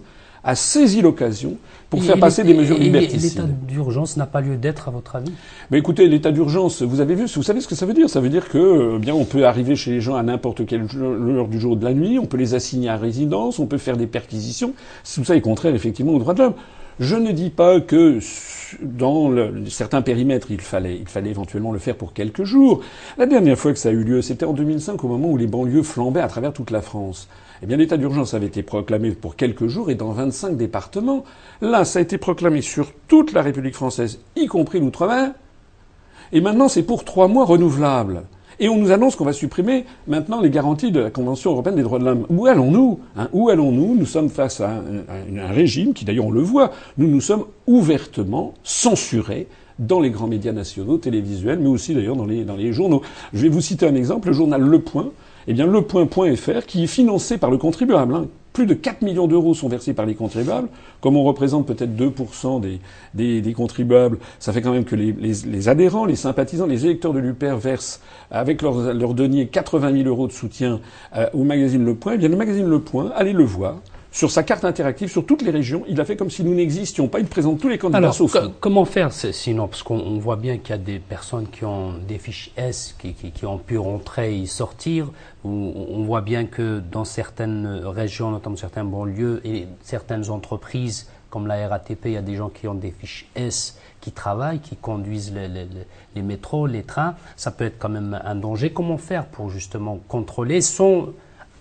a 0.48 0.54
saisi 0.54 1.02
l'occasion 1.02 1.58
pour 1.90 2.02
faire 2.02 2.18
passer 2.18 2.42
des 2.42 2.54
mesures 2.54 2.78
liberticides. 2.78 3.38
L'état 3.38 3.48
d'urgence 3.66 4.16
n'a 4.16 4.24
pas 4.24 4.40
lieu 4.40 4.56
d'être, 4.56 4.88
à 4.88 4.90
votre 4.90 5.14
avis? 5.16 5.30
Mais 5.70 5.76
écoutez, 5.78 6.08
l'état 6.08 6.32
d'urgence, 6.32 6.80
vous 6.80 7.00
avez 7.02 7.14
vu, 7.14 7.26
vous 7.26 7.42
savez 7.42 7.60
ce 7.60 7.68
que 7.68 7.74
ça 7.74 7.84
veut 7.84 7.92
dire? 7.92 8.08
Ça 8.08 8.20
veut 8.20 8.30
dire 8.30 8.48
que, 8.48 8.94
eh 8.96 8.98
bien, 8.98 9.14
on 9.14 9.26
peut 9.26 9.44
arriver 9.44 9.76
chez 9.76 9.90
les 9.90 10.00
gens 10.00 10.16
à 10.16 10.22
n'importe 10.22 10.64
quelle 10.64 10.86
heure 10.96 11.48
du 11.48 11.60
jour 11.60 11.72
ou 11.72 11.76
de 11.76 11.84
la 11.84 11.92
nuit, 11.92 12.18
on 12.18 12.24
peut 12.24 12.38
les 12.38 12.54
assigner 12.54 12.88
à 12.88 12.96
résidence, 12.96 13.58
on 13.58 13.66
peut 13.66 13.76
faire 13.76 13.98
des 13.98 14.06
perquisitions. 14.06 14.72
Tout 15.14 15.24
ça 15.24 15.36
est 15.36 15.42
contraire, 15.42 15.74
effectivement, 15.74 16.12
aux 16.12 16.18
droits 16.18 16.32
de 16.32 16.42
l'homme. 16.42 16.54
Je 16.98 17.16
ne 17.16 17.30
dis 17.30 17.50
pas 17.50 17.80
que 17.80 18.18
dans 18.80 19.32
certains 19.68 20.02
périmètres, 20.02 20.50
il 20.50 20.60
fallait, 20.60 20.96
il 20.96 21.08
fallait 21.08 21.30
éventuellement 21.30 21.72
le 21.72 21.78
faire 21.78 21.96
pour 21.96 22.12
quelques 22.12 22.44
jours. 22.44 22.80
La 23.16 23.26
dernière 23.26 23.58
fois 23.58 23.72
que 23.72 23.78
ça 23.78 23.88
a 23.88 23.92
eu 23.92 24.04
lieu, 24.04 24.22
c'était 24.22 24.46
en 24.46 24.52
2005, 24.52 25.02
au 25.04 25.08
moment 25.08 25.28
où 25.28 25.36
les 25.36 25.46
banlieues 25.46 25.82
flambaient 25.82 26.20
à 26.20 26.28
travers 26.28 26.52
toute 26.52 26.70
la 26.70 26.82
France. 26.82 27.28
Eh 27.62 27.66
bien, 27.66 27.76
l'état 27.76 27.96
d'urgence 27.96 28.34
avait 28.34 28.46
été 28.46 28.62
proclamé 28.62 29.10
pour 29.12 29.36
quelques 29.36 29.66
jours 29.66 29.90
et 29.90 29.94
dans 29.94 30.12
25 30.12 30.56
départements. 30.56 31.24
Là, 31.60 31.84
ça 31.84 31.98
a 31.98 32.02
été 32.02 32.18
proclamé 32.18 32.62
sur 32.62 32.92
toute 33.08 33.32
la 33.32 33.42
République 33.42 33.74
française, 33.74 34.20
y 34.36 34.46
compris 34.46 34.80
l'outre-mer. 34.80 35.32
Et 36.32 36.40
maintenant, 36.40 36.68
c'est 36.68 36.82
pour 36.82 37.04
trois 37.04 37.28
mois 37.28 37.44
renouvelables. 37.44 38.24
Et 38.60 38.68
on 38.68 38.76
nous 38.76 38.90
annonce 38.90 39.14
qu'on 39.14 39.24
va 39.24 39.32
supprimer 39.32 39.84
maintenant 40.06 40.40
les 40.40 40.50
garanties 40.50 40.90
de 40.90 41.00
la 41.00 41.10
Convention 41.10 41.52
européenne 41.52 41.76
des 41.76 41.82
droits 41.82 41.98
de 41.98 42.04
l'homme. 42.04 42.26
Où 42.28 42.46
allons-nous 42.46 42.98
hein? 43.16 43.28
Où 43.32 43.50
allons-nous? 43.50 43.94
Nous 43.94 44.06
sommes 44.06 44.30
face 44.30 44.60
à 44.60 44.70
un, 44.70 45.52
régime 45.52 45.94
qui, 45.94 46.04
d'ailleurs, 46.04 46.26
on 46.26 46.30
le 46.30 46.40
voit, 46.40 46.72
nous 46.96 47.06
nous 47.06 47.20
sommes 47.20 47.44
ouvertement 47.66 48.54
censurés 48.64 49.46
dans 49.78 50.00
les 50.00 50.10
grands 50.10 50.26
médias 50.26 50.52
nationaux, 50.52 50.98
télévisuels, 50.98 51.60
mais 51.60 51.68
aussi 51.68 51.94
d'ailleurs 51.94 52.16
dans 52.16 52.26
les 52.26 52.72
journaux. 52.72 53.02
Je 53.32 53.42
vais 53.42 53.48
vous 53.48 53.60
citer 53.60 53.86
un 53.86 53.94
exemple, 53.94 54.28
le 54.28 54.34
journal 54.34 54.60
Le 54.60 54.80
Point, 54.80 55.10
eh 55.50 55.54
bien, 55.54 55.66
le 55.66 55.80
point.fr, 55.80 56.66
qui 56.66 56.84
est 56.84 56.86
financé 56.86 57.38
par 57.38 57.50
le 57.50 57.56
contribuable. 57.56 58.14
Hein. 58.14 58.26
Plus 58.52 58.66
de 58.66 58.74
4 58.74 59.00
millions 59.00 59.26
d'euros 59.26 59.54
sont 59.54 59.68
versés 59.68 59.94
par 59.94 60.04
les 60.04 60.14
contribuables. 60.14 60.68
Comme 61.00 61.16
on 61.16 61.24
représente 61.24 61.66
peut-être 61.66 61.96
2% 61.96 62.60
des, 63.14 63.40
des, 63.40 63.52
contribuables, 63.54 64.18
ça 64.40 64.52
fait 64.52 64.60
quand 64.60 64.72
même 64.72 64.84
que 64.84 64.94
les, 64.94 65.12
les, 65.12 65.68
adhérents, 65.68 66.04
les 66.04 66.16
sympathisants, 66.16 66.66
les 66.66 66.84
électeurs 66.84 67.14
de 67.14 67.18
l'UPER 67.18 67.56
versent 67.58 68.02
avec 68.30 68.60
leurs, 68.60 68.92
leurs 68.92 69.14
deniers 69.14 69.46
80 69.46 69.92
000 69.92 70.08
euros 70.08 70.26
de 70.26 70.32
soutien 70.32 70.80
euh, 71.16 71.26
au 71.32 71.44
magazine 71.44 71.82
Le 71.82 71.94
Point. 71.94 72.14
Eh 72.14 72.18
bien, 72.18 72.28
le 72.28 72.36
magazine 72.36 72.68
Le 72.68 72.80
Point, 72.80 73.10
allez 73.16 73.32
le 73.32 73.44
voir, 73.44 73.76
sur 74.18 74.32
sa 74.32 74.42
carte 74.42 74.64
interactive, 74.64 75.08
sur 75.08 75.24
toutes 75.24 75.42
les 75.42 75.52
régions, 75.52 75.84
il 75.86 76.00
a 76.00 76.04
fait 76.04 76.16
comme 76.16 76.28
si 76.28 76.42
nous 76.42 76.52
n'existions 76.52 77.06
pas. 77.06 77.20
Il 77.20 77.26
présente 77.26 77.60
tous 77.60 77.68
les 77.68 77.78
candidats 77.78 77.98
Alors, 77.98 78.14
sauf 78.14 78.36
comment 78.58 78.84
faire 78.84 79.12
sinon 79.12 79.68
Parce 79.68 79.84
qu'on 79.84 80.18
voit 80.18 80.34
bien 80.34 80.58
qu'il 80.58 80.70
y 80.70 80.72
a 80.72 80.78
des 80.78 80.98
personnes 80.98 81.46
qui 81.46 81.64
ont 81.64 81.92
des 81.92 82.18
fiches 82.18 82.50
S, 82.56 82.96
qui, 82.98 83.14
qui, 83.14 83.46
ont 83.46 83.58
pu 83.58 83.78
rentrer 83.78 84.36
et 84.40 84.46
sortir. 84.46 85.12
On 85.44 86.02
voit 86.02 86.22
bien 86.22 86.46
que 86.46 86.80
dans 86.80 87.04
certaines 87.04 87.80
régions, 87.84 88.32
notamment 88.32 88.56
certains 88.56 88.82
banlieues 88.82 89.40
et 89.44 89.68
certaines 89.82 90.30
entreprises, 90.30 91.08
comme 91.30 91.46
la 91.46 91.68
RATP, 91.68 92.06
il 92.06 92.12
y 92.14 92.16
a 92.16 92.22
des 92.22 92.34
gens 92.34 92.48
qui 92.48 92.66
ont 92.66 92.74
des 92.74 92.90
fiches 92.90 93.28
S 93.36 93.78
qui 94.00 94.10
travaillent, 94.10 94.58
qui 94.58 94.74
conduisent 94.74 95.32
les, 95.32 95.46
les, 95.46 95.68
les 96.16 96.22
métros, 96.22 96.66
les 96.66 96.82
trains. 96.82 97.14
Ça 97.36 97.52
peut 97.52 97.66
être 97.66 97.78
quand 97.78 97.88
même 97.88 98.20
un 98.24 98.34
danger. 98.34 98.72
Comment 98.72 98.98
faire 98.98 99.26
pour 99.26 99.48
justement 99.48 100.00
contrôler 100.08 100.60
son 100.60 101.12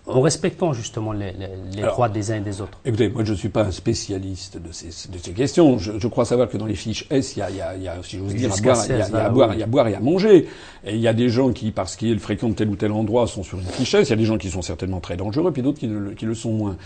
en 0.08 0.22
respectant 0.22 0.74
justement 0.74 1.12
les, 1.12 1.34
droits 1.82 2.10
des 2.10 2.32
uns 2.32 2.38
et 2.38 2.42
des 2.42 2.62
autres. 2.62 2.80
Écoutez, 2.86 3.10
moi 3.10 3.24
je 3.24 3.34
ne 3.34 3.38
suis 3.38 3.50
pas 3.50 3.64
un 3.64 3.72
spécialiste 3.72 4.58
de 4.58 4.72
ces, 4.72 5.10
de 5.10 5.18
ces 5.18 5.32
questions. 5.32 5.78
Je, 5.78 6.08
crois 6.08 6.26
savoir 6.26 6.50
que 6.50 6.58
dans 6.58 6.66
les 6.66 6.76
fiches 6.76 7.06
S, 7.10 7.36
il 7.36 7.40
y 7.40 7.42
a, 7.42 7.50
il 7.50 7.58
y 7.58 7.62
a, 7.62 7.76
il 7.76 7.84
y 7.84 7.88
a 7.88 7.96
si 8.04 8.18
j'ose 8.18 8.34
dire, 8.34 8.52
à 8.54 8.58
boire, 8.58 8.86
il 8.86 8.98
y 8.98 9.02
a, 9.02 9.26
à 9.26 9.30
boire, 9.30 9.54
il 9.54 9.60
y 9.60 9.64
a 9.64 9.68
boire 9.68 9.88
et 9.88 9.96
à 9.96 10.00
manger. 10.00 10.48
Et 10.86 10.96
il 10.96 11.02
y 11.02 11.08
a 11.08 11.14
des 11.14 11.30
gens 11.30 11.52
qui, 11.52 11.72
parce 11.72 11.96
qu'ils 11.96 12.20
fréquentent 12.20 12.56
tel 12.56 12.70
ou 12.70 12.76
tel 12.76 12.92
endroit, 12.92 13.28
sont 13.28 13.44
sur 13.44 13.60
une 13.60 13.66
fiche 13.66 13.94
S. 13.94 14.08
Il 14.08 14.12
y 14.12 14.14
a 14.14 14.18
des 14.18 14.26
gens 14.26 14.38
qui 14.38 14.50
sont 14.50 14.62
certainement 14.62 15.02
très 15.02 15.18
dangereux, 15.18 15.52
puis 15.52 15.62
d'autres 15.62 15.80
qui, 15.80 15.90
qui, 16.16 16.26
le 16.26 16.36
sont 16.36 16.52
moins. 16.52 16.78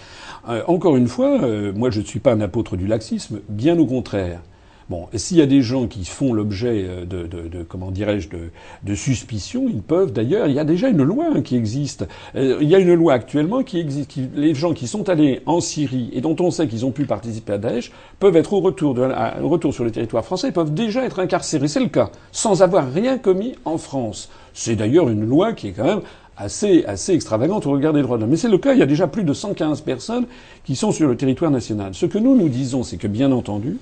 Euh, 0.50 0.64
encore 0.68 0.98
une 0.98 1.08
fois, 1.08 1.44
euh, 1.44 1.72
moi 1.74 1.92
je 1.92 2.02
ne 2.02 2.06
suis 2.06 2.20
pas 2.20 2.34
un 2.34 2.42
apôtre 2.42 2.76
du 2.76 2.88
laxisme, 2.88 3.42
bien 3.50 3.78
au 3.78 3.86
contraire. 3.86 4.42
Bon, 4.92 5.08
s'il 5.16 5.38
y 5.38 5.42
a 5.42 5.46
des 5.46 5.62
gens 5.62 5.88
qui 5.88 6.04
font 6.04 6.34
l'objet 6.34 6.84
euh, 6.86 7.06
de, 7.06 7.26
de, 7.26 7.48
de, 7.48 7.64
comment 7.64 7.92
dirais-je, 7.92 8.28
de, 8.28 8.50
de 8.84 8.94
suspicions, 8.94 9.70
ils 9.70 9.82
peuvent 9.82 10.12
d'ailleurs. 10.12 10.48
Il 10.48 10.54
y 10.54 10.60
a 10.60 10.66
déjà 10.66 10.90
une 10.90 11.02
loi 11.02 11.28
hein, 11.34 11.42
qui 11.42 11.56
existe. 11.56 12.06
Euh, 12.36 12.58
il 12.60 12.68
y 12.68 12.76
a 12.76 12.80
une 12.80 12.94
loi 12.96 13.14
actuellement 13.14 13.64
qui 13.64 13.80
existe. 13.80 14.18
Les 14.36 14.54
gens 14.54 14.74
qui 14.74 14.88
sont 14.88 15.08
allés 15.08 15.44
en 15.46 15.62
Syrie 15.62 16.10
et 16.12 16.20
dont 16.20 16.36
on 16.42 16.52
sait 16.52 16.68
qu'ils 16.68 16.86
ont 16.86 16.92
pu 16.92 17.06
participer 17.06 17.54
à 17.54 17.58
Daesh 17.58 17.94
peuvent 18.20 18.36
être 18.36 18.52
au 18.52 18.60
retour, 18.60 18.98
retour 18.98 19.74
sur 19.74 19.86
le 19.86 19.92
territoire 19.92 20.26
français, 20.26 20.52
peuvent 20.52 20.74
déjà 20.74 21.06
être 21.06 21.20
incarcérés. 21.20 21.70
C'est 21.70 21.80
le 21.80 21.88
cas, 21.88 22.12
sans 22.34 22.62
avoir 22.62 22.92
rien 22.92 23.18
commis 23.18 23.56
en 23.64 23.78
France. 23.78 24.30
C'est 24.54 24.76
d'ailleurs 24.76 25.08
une 25.08 25.26
loi 25.26 25.54
qui 25.54 25.70
est 25.70 25.72
quand 25.72 25.86
même 25.86 26.02
assez, 26.36 26.84
assez 26.84 27.14
extravagante 27.14 27.66
au 27.66 27.72
regard 27.72 27.94
des 27.94 28.02
droits 28.02 28.18
de 28.18 28.24
l'homme. 28.24 28.32
Mais 28.32 28.36
c'est 28.36 28.50
le 28.50 28.58
cas, 28.58 28.74
il 28.74 28.80
y 28.80 28.84
a 28.84 28.88
déjà 28.88 29.08
plus 29.08 29.24
de 29.24 29.32
115 29.32 29.80
personnes 29.80 30.26
qui 30.66 30.76
sont 30.76 30.92
sur 30.92 31.08
le 31.08 31.16
territoire 31.16 31.50
national. 31.50 31.94
Ce 31.94 32.06
que 32.06 32.18
nous 32.18 32.36
nous 32.36 32.50
disons, 32.50 32.84
c'est 32.84 32.98
que 32.98 33.08
bien 33.08 33.32
entendu, 33.32 33.78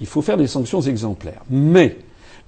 il 0.00 0.06
faut 0.06 0.22
faire 0.22 0.36
des 0.36 0.46
sanctions 0.46 0.80
exemplaires. 0.80 1.42
Mais 1.50 1.96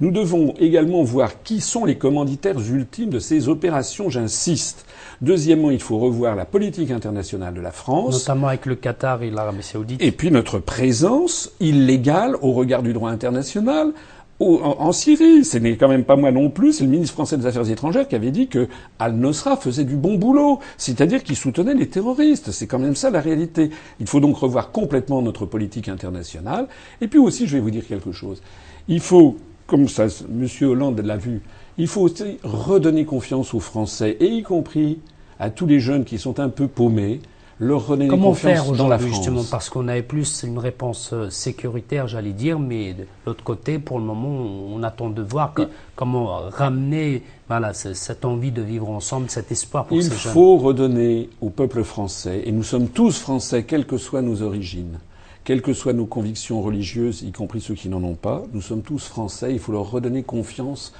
nous 0.01 0.11
devons 0.11 0.55
également 0.59 1.03
voir 1.03 1.43
qui 1.43 1.61
sont 1.61 1.85
les 1.85 1.97
commanditaires 1.97 2.59
ultimes 2.59 3.11
de 3.11 3.19
ces 3.19 3.49
opérations, 3.51 4.09
j'insiste. 4.09 4.87
Deuxièmement, 5.21 5.71
il 5.71 5.81
faut 5.81 5.99
revoir 5.99 6.37
la 6.37 6.47
politique 6.47 6.91
internationale 6.91 7.53
de 7.53 7.61
la 7.61 7.71
France. 7.71 8.15
Notamment 8.21 8.49
avec 8.49 8.65
le 8.65 8.77
Qatar 8.77 9.23
et 9.23 9.31
l'Arabie 9.31 9.63
saoudite. 9.63 10.03
Et 10.03 10.11
puis 10.11 10.31
notre 10.31 10.59
présence 10.59 11.53
illégale 11.61 12.37
au 12.41 12.53
regard 12.53 12.83
du 12.83 12.95
droit 12.95 13.11
international 13.11 13.93
en, 14.41 14.93
Syrie. 14.93 15.45
Ce 15.45 15.59
n'est 15.59 15.77
quand 15.77 15.89
même 15.89 16.05
pas 16.05 16.17
moi 16.17 16.33
non 16.33 16.51
plus, 16.51 16.73
c'est 16.73 16.85
le 16.85 16.91
ministre 16.91 17.15
français 17.15 17.37
des 17.37 17.47
Affaires 17.47 17.69
étrangères 17.69 18.09
qui 18.09 18.15
avait 18.15 18.31
dit 18.31 18.49
que 18.49 18.69
Al-Nosra 18.99 19.57
faisait 19.57 19.85
du 19.85 19.97
bon 19.97 20.17
boulot, 20.17 20.61
c'est-à-dire 20.79 21.23
qu'il 21.23 21.37
soutenait 21.37 21.75
les 21.75 21.89
terroristes. 21.89 22.51
C'est 22.51 22.67
quand 22.67 22.79
même 22.79 22.97
ça 22.97 23.11
la 23.11 23.21
réalité. 23.21 23.71
Il 24.01 24.07
faut 24.07 24.21
donc 24.21 24.37
revoir 24.37 24.73
complètement 24.73 25.23
notre 25.23 25.47
politique 25.47 25.89
internationale. 25.89 26.69
Et 27.01 27.09
puis 27.09 27.19
aussi, 27.19 27.47
je 27.47 27.57
vais 27.57 27.63
vous 27.63 27.71
dire 27.71 27.87
quelque 27.87 28.13
chose. 28.13 28.43
Il 28.89 29.01
faut, 29.01 29.37
comme 29.67 29.89
ça, 29.89 30.05
M. 30.05 30.47
Hollande 30.63 31.01
l'a 31.01 31.17
vu, 31.17 31.43
il 31.79 31.87
faut 31.87 32.03
aussi 32.03 32.39
redonner 32.43 33.05
confiance 33.05 33.55
aux 33.55 33.61
Français, 33.61 34.17
et 34.21 34.27
y 34.27 34.43
compris 34.43 34.99
à 35.39 35.51
tous 35.51 35.67
les 35.67 35.81
jeunes 35.81 36.05
qui 36.05 36.19
sont 36.19 36.41
un 36.41 36.49
peu 36.49 36.67
paumés, 36.67 37.21
leur 37.61 37.87
redonner 37.87 38.09
Comment 38.09 38.31
confiance 38.31 38.67
faire 38.67 38.73
dans 38.73 38.89
la 38.89 38.99
France. 38.99 39.11
justement 39.11 39.45
parce 39.49 39.69
qu'on 39.69 39.87
avait 39.87 40.03
plus 40.03 40.45
une 40.45 40.59
réponse 40.59 41.11
euh, 41.13 41.29
sécuritaire, 41.29 42.09
j'allais 42.09 42.33
dire, 42.33 42.59
mais 42.59 42.95
de 42.95 43.07
l'autre 43.27 43.45
côté, 43.45 43.79
pour 43.79 43.99
le 43.99 44.05
moment, 44.05 44.31
on 44.75 44.83
attend 44.83 45.11
de 45.11 45.23
voir 45.23 45.55
comment 45.95 46.41
ramener 46.49 47.23
voilà, 47.49 47.75
cette 47.75 48.25
envie 48.25 48.51
de 48.51 48.63
vivre 48.63 48.89
ensemble, 48.89 49.29
cet 49.29 49.53
espoir 49.53 49.85
pour 49.85 49.99
Il 49.99 50.05
ces 50.05 50.11
jeunes. 50.11 50.19
Il 50.25 50.35
faut 50.35 50.57
redonner 50.57 51.29
au 51.41 51.51
peuple 51.51 51.85
français, 51.85 52.43
et 52.47 52.53
nous 52.53 52.63
sommes 52.63 52.89
tous 52.89 53.19
français, 53.19 53.65
quelles 53.65 53.87
que 53.87 53.99
soient 53.99 54.23
nos 54.23 54.41
origines, 54.43 54.99
quelles 55.45 55.63
que 55.63 55.75
soient 55.75 55.93
nos 55.93 56.07
convictions 56.07 56.63
religieuses, 56.63 57.23
y 57.23 57.33
compris 57.33 57.61
ceux 57.61 57.75
qui 57.75 57.91
n'en 57.91 58.03
ont 58.03 58.15
pas, 58.15 58.43
nous 58.55 58.63
sommes 58.63 58.83
tous 58.83 59.07
français, 59.07 59.53
il 59.53 59.59
faut 59.59 59.73
leur 59.73 59.91
redonner 59.91 60.23
confiance 60.23 60.95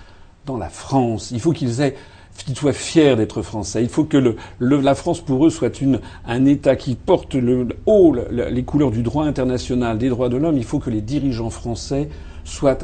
dans 0.47 0.59
la 0.59 0.69
France. 0.69 1.31
Il 1.31 1.41
faut 1.41 1.53
qu'ils 1.53 1.81
aient 1.81 1.97
qu'ils 2.45 2.57
soient 2.57 2.73
fiers 2.73 3.17
d'être 3.17 3.43
français. 3.43 3.83
Il 3.83 3.89
faut 3.89 4.05
que 4.05 4.37
la 4.61 4.95
France, 4.95 5.21
pour 5.21 5.47
eux, 5.47 5.51
soit 5.51 5.81
une, 5.81 6.01
un 6.27 6.45
État 6.47 6.77
qui 6.77 6.95
porte 6.95 7.35
le, 7.35 7.69
haut 7.87 8.15
les 8.31 8.63
couleurs 8.63 8.91
du 8.91 9.03
droit 9.03 9.25
international, 9.25 9.99
des 9.99 10.09
droits 10.09 10.29
de 10.29 10.37
l'homme. 10.37 10.57
Il 10.57 10.65
faut 10.65 10.79
que 10.79 10.91
les 10.91 11.01
dirigeants 11.01 11.51
français 11.51 12.09
soient 12.45 12.79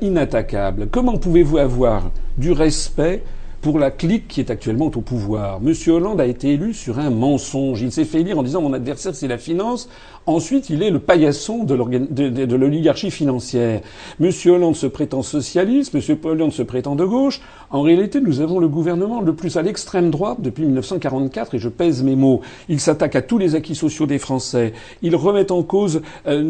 inattaquables. 0.00 0.88
Comment 0.90 1.18
pouvez-vous 1.18 1.58
avoir 1.58 2.10
du 2.38 2.52
respect 2.52 3.22
pour 3.60 3.78
la 3.78 3.92
clique 3.92 4.26
qui 4.26 4.40
est 4.40 4.50
actuellement 4.50 4.86
au 4.86 5.00
pouvoir? 5.00 5.60
Monsieur 5.60 5.92
Hollande 5.92 6.20
a 6.20 6.26
été 6.26 6.52
élu 6.52 6.74
sur 6.74 6.98
un 6.98 7.10
mensonge. 7.10 7.80
Il 7.82 7.92
s'est 7.92 8.04
fait 8.04 8.20
élire 8.20 8.38
en 8.38 8.42
disant 8.42 8.62
mon 8.62 8.72
adversaire 8.72 9.14
c'est 9.14 9.28
la 9.28 9.38
finance, 9.38 9.88
Ensuite, 10.26 10.70
il 10.70 10.84
est 10.84 10.90
le 10.90 11.00
paillasson 11.00 11.64
de 11.64 12.54
l'oligarchie 12.54 13.10
financière. 13.10 13.80
Monsieur 14.20 14.52
Hollande 14.52 14.76
se 14.76 14.86
prétend 14.86 15.22
socialiste, 15.22 15.94
Monsieur 15.94 16.16
Hollande 16.22 16.52
se 16.52 16.62
prétend 16.62 16.94
de 16.94 17.04
gauche. 17.04 17.40
En 17.70 17.82
réalité, 17.82 18.20
nous 18.20 18.40
avons 18.40 18.60
le 18.60 18.68
gouvernement 18.68 19.20
le 19.20 19.34
plus 19.34 19.56
à 19.56 19.62
l'extrême 19.62 20.10
droite 20.10 20.38
depuis 20.40 20.64
1944, 20.64 21.56
et 21.56 21.58
je 21.58 21.68
pèse 21.68 22.04
mes 22.04 22.14
mots. 22.14 22.40
Il 22.68 22.78
s'attaque 22.78 23.16
à 23.16 23.22
tous 23.22 23.38
les 23.38 23.56
acquis 23.56 23.74
sociaux 23.74 24.06
des 24.06 24.20
Français. 24.20 24.74
Il 25.02 25.16
remet 25.16 25.50
en 25.50 25.64
cause 25.64 26.02
euh, 26.28 26.40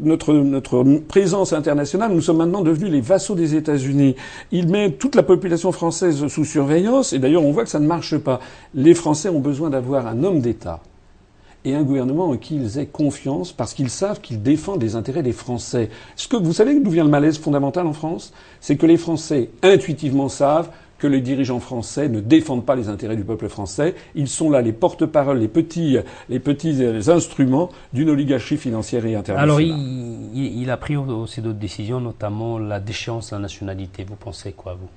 notre, 0.00 0.84
présence 1.08 1.52
internationale. 1.52 2.12
Nous 2.12 2.20
sommes 2.20 2.36
maintenant 2.36 2.62
devenus 2.62 2.92
les 2.92 3.00
vassaux 3.00 3.34
des 3.34 3.56
États-Unis. 3.56 4.14
Il 4.52 4.68
met 4.68 4.92
toute 4.92 5.16
la 5.16 5.24
population 5.24 5.72
française 5.72 6.24
sous 6.28 6.44
surveillance, 6.44 7.12
et 7.12 7.18
d'ailleurs, 7.18 7.44
on 7.44 7.50
voit 7.50 7.64
que 7.64 7.70
ça 7.70 7.80
ne 7.80 7.88
marche 7.88 8.16
pas. 8.16 8.38
Les 8.74 8.94
Français 8.94 9.28
ont 9.28 9.40
besoin 9.40 9.70
d'avoir 9.70 10.06
un 10.06 10.22
homme 10.22 10.40
d'État 10.40 10.80
et 11.64 11.74
un 11.74 11.82
gouvernement 11.82 12.30
en 12.30 12.36
qui 12.36 12.56
ils 12.56 12.78
aient 12.78 12.86
confiance 12.86 13.52
parce 13.52 13.74
qu'ils 13.74 13.90
savent 13.90 14.20
qu'ils 14.20 14.42
défendent 14.42 14.82
les 14.82 14.96
intérêts 14.96 15.22
des 15.22 15.32
Français. 15.32 15.90
Ce 16.16 16.28
que 16.28 16.36
vous 16.36 16.52
savez 16.52 16.78
d'où 16.78 16.90
vient 16.90 17.04
le 17.04 17.10
malaise 17.10 17.38
fondamental 17.38 17.86
en 17.86 17.92
France? 17.92 18.32
C'est 18.60 18.76
que 18.76 18.86
les 18.86 18.96
Français 18.96 19.50
intuitivement 19.62 20.28
savent 20.28 20.70
que 20.98 21.06
les 21.06 21.22
dirigeants 21.22 21.60
français 21.60 22.10
ne 22.10 22.20
défendent 22.20 22.66
pas 22.66 22.76
les 22.76 22.90
intérêts 22.90 23.16
du 23.16 23.24
peuple 23.24 23.48
français. 23.48 23.94
Ils 24.14 24.28
sont 24.28 24.50
là 24.50 24.60
les 24.60 24.72
porte-paroles, 24.72 25.38
les 25.38 25.48
petits, 25.48 25.96
les 26.28 26.40
petits 26.40 26.76
instruments 27.08 27.70
d'une 27.94 28.10
oligarchie 28.10 28.58
financière 28.58 29.06
et 29.06 29.14
internationale. 29.14 29.44
Alors, 29.44 29.60
il, 29.62 30.60
il 30.60 30.70
a 30.70 30.76
pris 30.76 30.96
aussi 30.96 31.40
d'autres 31.40 31.58
décisions, 31.58 32.00
notamment 32.00 32.58
la 32.58 32.80
déchéance 32.80 33.30
de 33.30 33.36
la 33.36 33.42
nationalité. 33.42 34.04
Vous 34.04 34.16
pensez 34.16 34.52
quoi, 34.52 34.74
vous? 34.74 34.88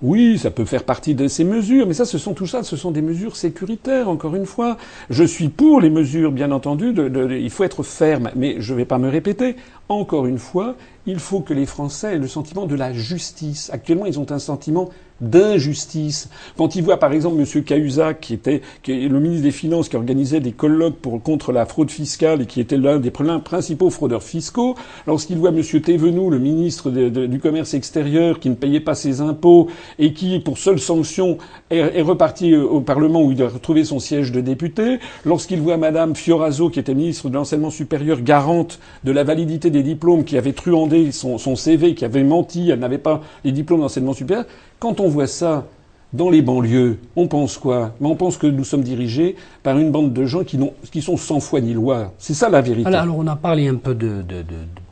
Oui, 0.00 0.38
ça 0.38 0.52
peut 0.52 0.64
faire 0.64 0.84
partie 0.84 1.16
de 1.16 1.26
ces 1.26 1.42
mesures, 1.42 1.86
mais 1.86 1.94
ça, 1.94 2.04
ce 2.04 2.18
sont 2.18 2.32
tout 2.32 2.46
ça, 2.46 2.62
ce 2.62 2.76
sont 2.76 2.92
des 2.92 3.02
mesures 3.02 3.36
sécuritaires. 3.36 4.08
Encore 4.08 4.36
une 4.36 4.46
fois, 4.46 4.76
je 5.10 5.24
suis 5.24 5.48
pour 5.48 5.80
les 5.80 5.90
mesures, 5.90 6.30
bien 6.30 6.52
entendu. 6.52 6.94
il 7.30 7.50
faut 7.50 7.64
être 7.64 7.82
ferme, 7.82 8.30
mais 8.36 8.56
je 8.60 8.72
ne 8.72 8.78
vais 8.78 8.84
pas 8.84 8.98
me 8.98 9.08
répéter. 9.08 9.56
Encore 9.88 10.26
une 10.26 10.38
fois, 10.38 10.76
il 11.08 11.18
faut 11.18 11.40
que 11.40 11.54
les 11.54 11.66
Français 11.66 12.14
aient 12.14 12.18
le 12.18 12.28
sentiment 12.28 12.66
de 12.66 12.74
la 12.74 12.92
justice. 12.92 13.70
Actuellement, 13.72 14.06
ils 14.06 14.20
ont 14.20 14.30
un 14.30 14.38
sentiment 14.38 14.90
d'injustice. 15.20 16.28
Quand 16.56 16.76
ils 16.76 16.82
voient 16.82 16.98
par 16.98 17.12
exemple 17.12 17.40
M. 17.40 17.64
Cahuzac, 17.64 18.20
qui 18.20 18.34
était 18.34 18.62
le 18.86 19.20
ministre 19.20 19.42
des 19.42 19.50
Finances, 19.50 19.88
qui 19.88 19.96
organisait 19.96 20.40
des 20.40 20.52
colloques 20.52 20.96
pour, 20.96 21.20
contre 21.22 21.52
la 21.52 21.66
fraude 21.66 21.90
fiscale 21.90 22.42
et 22.42 22.46
qui 22.46 22.60
était 22.60 22.76
l'un 22.76 22.98
des 22.98 23.10
principaux 23.10 23.90
fraudeurs 23.90 24.22
fiscaux, 24.22 24.74
lorsqu'ils 25.06 25.38
voient 25.38 25.50
M. 25.50 25.62
Thévenoud, 25.62 26.32
le 26.32 26.38
ministre 26.38 26.90
du 26.90 27.40
Commerce 27.40 27.74
extérieur, 27.74 28.38
qui 28.38 28.50
ne 28.50 28.54
payait 28.54 28.80
pas 28.80 28.94
ses 28.94 29.20
impôts 29.20 29.68
et 29.98 30.12
qui, 30.12 30.38
pour 30.38 30.58
seule 30.58 30.78
sanction, 30.78 31.38
est, 31.70 32.02
reparti 32.02 32.54
au 32.54 32.80
Parlement 32.80 33.22
où 33.22 33.32
il 33.32 33.42
a 33.42 33.48
retrouvé 33.48 33.84
son 33.84 33.98
siège 33.98 34.32
de 34.32 34.40
député, 34.40 34.98
lorsqu'ils 35.24 35.60
voient 35.60 35.76
Mme 35.76 36.14
Fioraso, 36.14 36.70
qui 36.70 36.78
était 36.78 36.94
ministre 36.94 37.28
de 37.28 37.34
l'enseignement 37.34 37.70
supérieur, 37.70 38.20
garante 38.20 38.78
de 39.04 39.12
la 39.12 39.24
validité 39.24 39.70
des 39.70 39.82
diplômes, 39.82 40.24
qui 40.24 40.38
avait 40.38 40.52
truandé 40.52 40.97
son, 41.12 41.56
CV, 41.56 41.94
qui 41.94 42.04
avait 42.04 42.24
menti, 42.24 42.70
elle 42.70 42.78
n'avait 42.78 42.98
pas 42.98 43.20
les 43.44 43.52
diplômes 43.52 43.80
d'enseignement 43.80 44.12
supérieur, 44.12 44.46
quand 44.78 45.00
on 45.00 45.08
voit 45.08 45.26
ça 45.26 45.64
dans 46.12 46.30
les 46.30 46.40
banlieues, 46.40 46.98
on 47.16 47.28
pense 47.28 47.58
quoi? 47.58 47.92
On 48.00 48.16
pense 48.16 48.38
que 48.38 48.46
nous 48.46 48.64
sommes 48.64 48.82
dirigés 48.82 49.36
par 49.62 49.76
une 49.78 49.90
bande 49.90 50.12
de 50.12 50.24
gens 50.24 50.42
qui, 50.42 51.02
sont 51.02 51.16
sans 51.16 51.40
foi 51.40 51.60
ni 51.60 51.74
loi. 51.74 52.12
C'est 52.18 52.34
ça 52.34 52.48
la 52.48 52.62
vérité. 52.62 52.88
Alors, 52.88 53.18
on 53.18 53.26
a 53.26 53.36
parlé 53.36 53.68
un 53.68 53.74
peu 53.76 53.94
de, 53.94 54.24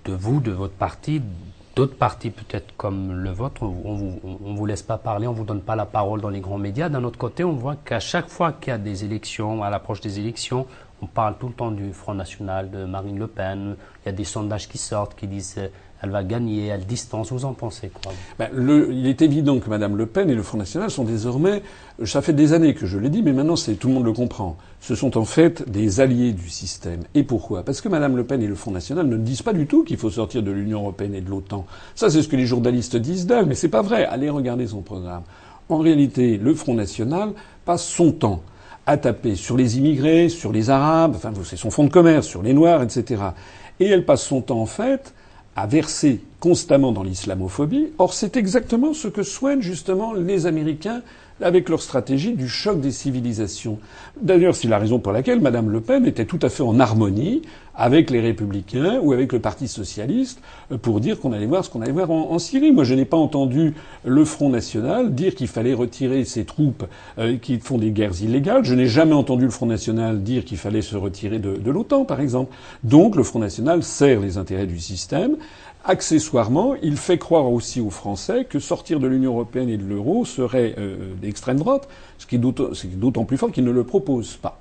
vous, 0.07 0.41
de 0.41 0.51
votre 0.51 0.75
parti, 0.75 1.23
d'autres 1.75 1.97
partis 1.97 2.31
peut-être 2.31 2.77
comme 2.77 3.13
le 3.13 3.31
vôtre. 3.31 3.63
On 3.63 3.95
vous, 3.95 4.21
on 4.45 4.55
vous 4.55 4.67
laisse 4.67 4.83
pas 4.83 4.99
parler, 4.99 5.27
on 5.27 5.33
vous 5.33 5.45
donne 5.45 5.63
pas 5.63 5.77
la 5.77 5.87
parole 5.87 6.21
dans 6.21 6.29
les 6.29 6.41
grands 6.41 6.59
médias. 6.59 6.91
D'un 6.91 7.05
autre 7.05 7.19
côté, 7.19 7.45
on 7.45 7.53
voit 7.53 7.77
qu'à 7.77 8.01
chaque 8.01 8.29
fois 8.29 8.53
qu'il 8.53 8.73
y 8.73 8.75
a 8.75 8.79
des 8.79 9.05
élections, 9.05 9.63
à 9.63 9.71
l'approche 9.71 10.03
des 10.03 10.19
élections, 10.19 10.67
on 11.03 11.07
parle 11.07 11.37
tout 11.39 11.49
le 11.49 11.53
temps 11.53 11.71
du 11.71 11.93
Front 11.93 12.15
National, 12.15 12.71
de 12.71 12.85
Marine 12.85 13.19
Le 13.19 13.27
Pen. 13.27 13.77
Il 14.03 14.07
y 14.07 14.09
a 14.09 14.13
des 14.13 14.25
sondages 14.25 14.69
qui 14.69 14.79
sortent 14.79 15.15
qui 15.15 15.27
disent 15.27 15.61
elle 16.03 16.11
va 16.11 16.23
gagner, 16.23 16.67
elle 16.67 16.85
distance. 16.85 17.33
Vous 17.33 17.45
en 17.45 17.53
pensez 17.53 17.91
quoi 17.91 18.13
ben, 18.39 18.49
le, 18.53 18.93
Il 18.93 19.07
est 19.07 19.23
évident 19.23 19.59
que 19.59 19.69
Mme 19.71 19.97
Le 19.97 20.07
Pen 20.07 20.29
et 20.31 20.35
le 20.35 20.43
Front 20.43 20.59
National 20.59 20.91
sont 20.91 21.05
désormais, 21.05 21.63
ça 22.05 22.23
fait 22.23 22.33
des 22.33 22.53
années 22.53 22.75
que 22.75 22.87
je 22.87 22.99
l'ai 22.99 23.09
dit, 23.09 23.23
mais 23.23 23.33
maintenant 23.33 23.57
c'est 23.57 23.75
tout 23.75 23.89
le 23.89 23.95
monde 23.95 24.05
le 24.05 24.13
comprend. 24.13 24.57
Ce 24.81 24.95
sont 24.95 25.17
en 25.17 25.25
fait 25.25 25.69
des 25.69 26.01
alliés 26.01 26.33
du 26.33 26.49
système. 26.51 27.01
Et 27.15 27.23
pourquoi? 27.23 27.65
Parce 27.65 27.81
que 27.81 27.89
Mme 27.89 28.17
Le 28.17 28.25
Pen 28.25 28.43
et 28.43 28.47
le 28.47 28.55
Front 28.55 28.71
National 28.71 29.07
ne 29.07 29.17
disent 29.17 29.43
pas 29.43 29.53
du 29.53 29.67
tout 29.67 29.85
qu'il 29.85 29.97
faut 29.97 30.11
sortir 30.11 30.43
de 30.43 30.51
l'Union 30.51 30.81
européenne 30.81 31.15
et 31.15 31.21
de 31.21 31.31
l'OTAN. 31.31 31.67
Ça, 31.95 32.11
c'est 32.11 32.23
ce 32.23 32.29
que 32.29 32.37
les 32.37 32.47
journalistes 32.47 32.97
disent 32.97 33.27
d'elle, 33.27 33.47
mais 33.47 33.55
c'est 33.55 33.69
pas 33.69 33.83
vrai. 33.83 34.05
Allez 34.05 34.31
regarder 34.31 34.67
son 34.67 34.83
programme. 34.83 35.23
En 35.69 35.79
réalité, 35.79 36.37
le 36.37 36.55
Front 36.55 36.75
National 36.75 37.31
passe 37.65 37.85
son 37.85 38.13
temps 38.13 38.43
à 38.87 38.97
taper 38.97 39.35
sur 39.35 39.57
les 39.57 39.79
immigrés, 39.79 40.29
sur 40.29 40.53
les 40.53 40.71
Arabes, 40.71 41.15
enfin 41.17 41.33
c'est 41.43 41.57
son 41.57 41.71
fonds 41.71 41.85
de 41.85 41.91
commerce, 41.91 42.27
sur 42.27 42.43
les 42.43 42.55
Noirs, 42.55 42.83
etc. 42.83 43.21
Et 43.81 43.87
elle 43.87 44.05
passe 44.05 44.23
son 44.23 44.41
temps 44.41 44.61
en 44.61 44.67
fait 44.67 45.13
à 45.57 45.67
verser 45.67 46.21
constamment 46.39 46.93
dans 46.93 47.03
l'islamophobie. 47.03 47.89
Or, 47.99 48.13
c'est 48.13 48.37
exactement 48.37 48.93
ce 48.93 49.09
que 49.09 49.23
soignent 49.23 49.63
justement 49.63 50.13
les 50.13 50.47
Américains 50.47 51.03
avec 51.41 51.69
leur 51.69 51.83
stratégie 51.83 52.33
du 52.33 52.49
choc 52.49 52.81
des 52.81 52.91
civilisations. 52.91 53.79
D'ailleurs, 54.21 54.55
c'est 54.55 54.69
la 54.69 54.79
raison 54.79 54.99
pour 54.99 55.13
laquelle 55.13 55.41
Madame 55.41 55.71
Le 55.71 55.81
Pen 55.81 56.07
était 56.07 56.25
tout 56.25 56.39
à 56.43 56.49
fait 56.49 56.63
en 56.63 56.81
harmonie 56.81 57.43
avec 57.77 58.11
les 58.11 58.21
Républicains 58.21 58.99
ou 59.03 59.13
avec 59.13 59.33
le 59.33 59.39
Parti 59.39 59.69
socialiste 59.69 60.41
euh, 60.73 60.79
pour 60.79 61.01
dire 61.01 61.21
qu'on 61.21 61.33
allait 61.33 61.47
voir 61.47 61.65
ce 61.65 61.71
qu'on 61.71 61.83
allait 61.83 61.93
voir 61.93 62.11
en, 62.11 62.39
Syrie. 62.39 62.73
Moi, 62.73 62.85
je 62.85 62.95
n'ai 62.95 63.05
pas 63.05 63.17
entendu 63.17 63.75
le 64.05 64.25
Front 64.25 64.49
national 64.49 65.15
dire 65.15 65.35
qu'il 65.35 65.49
fallait 65.49 65.75
retirer 65.75 66.25
ses 66.25 66.45
troupes 66.45 66.85
euh, 67.19 67.37
qui 67.37 67.59
font 67.59 67.79
des 67.79 67.91
guerres 67.91 68.23
illégales. 68.23 68.65
Je 68.65 68.75
n'ai 68.75 68.87
jamais 68.87 69.13
entendu 69.13 69.45
le 69.45 69.51
Front 69.51 69.67
national 69.67 70.23
dire 70.23 70.45
qu'il 70.45 70.59
fallait 70.59 70.83
se 70.83 70.97
retirer 70.97 71.39
de, 71.39 71.57
de 71.57 71.71
l'OTAN, 71.71 72.05
par 72.05 72.21
exemple. 72.21 72.55
Donc, 72.83 73.15
le 73.15 73.23
Front 73.23 73.41
national 73.41 73.83
sert 73.83 74.21
les 74.21 74.39
intérêts 74.39 74.67
du 74.67 74.79
système. 74.79 75.37
Accessoirement, 75.89 76.75
il 76.83 76.97
fait 76.97 77.17
croire 77.17 77.49
aussi 77.51 77.81
aux 77.81 77.91
Français 77.91 78.45
que 78.45 78.59
sortir 78.59 78.99
de 78.99 79.07
l'Union 79.07 79.35
européenne 79.35 79.69
et 79.69 79.77
de 79.77 79.85
l'euro 79.85 80.25
serait 80.25 80.75
euh, 80.79 81.15
d'extrême 81.23 81.59
droite, 81.59 81.89
ce 82.19 82.27
qui 82.27 82.35
est 82.35 82.39
d'autant 82.39 83.25
plus 83.25 83.37
fort 83.37 83.53
qu'il 83.53 83.63
ne 83.63 83.71
le 83.71 83.85
propose 83.85 84.35
pas. 84.35 84.59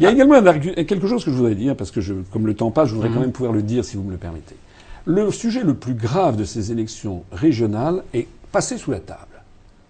Il 0.00 0.02
y 0.02 0.06
a 0.06 0.10
également 0.10 0.42
quelque 0.42 1.06
chose 1.06 1.24
que 1.24 1.30
je 1.30 1.36
voudrais 1.36 1.54
dire, 1.54 1.76
parce 1.76 1.92
que 1.92 2.00
je, 2.00 2.14
comme 2.32 2.48
le 2.48 2.54
temps 2.54 2.72
passe, 2.72 2.88
je 2.88 2.94
voudrais 2.94 3.10
quand 3.10 3.14
mhm. 3.14 3.20
même 3.22 3.32
pouvoir 3.32 3.52
le 3.52 3.62
dire 3.62 3.84
si 3.84 3.96
vous 3.96 4.02
me 4.02 4.10
le 4.10 4.16
permettez. 4.16 4.56
Le 5.04 5.30
sujet 5.30 5.62
le 5.62 5.74
plus 5.74 5.94
grave 5.94 6.34
de 6.34 6.44
ces 6.44 6.72
élections 6.72 7.22
régionales 7.30 8.02
est 8.12 8.26
passé 8.50 8.76
sous 8.76 8.90
la 8.90 8.98
table. 8.98 9.42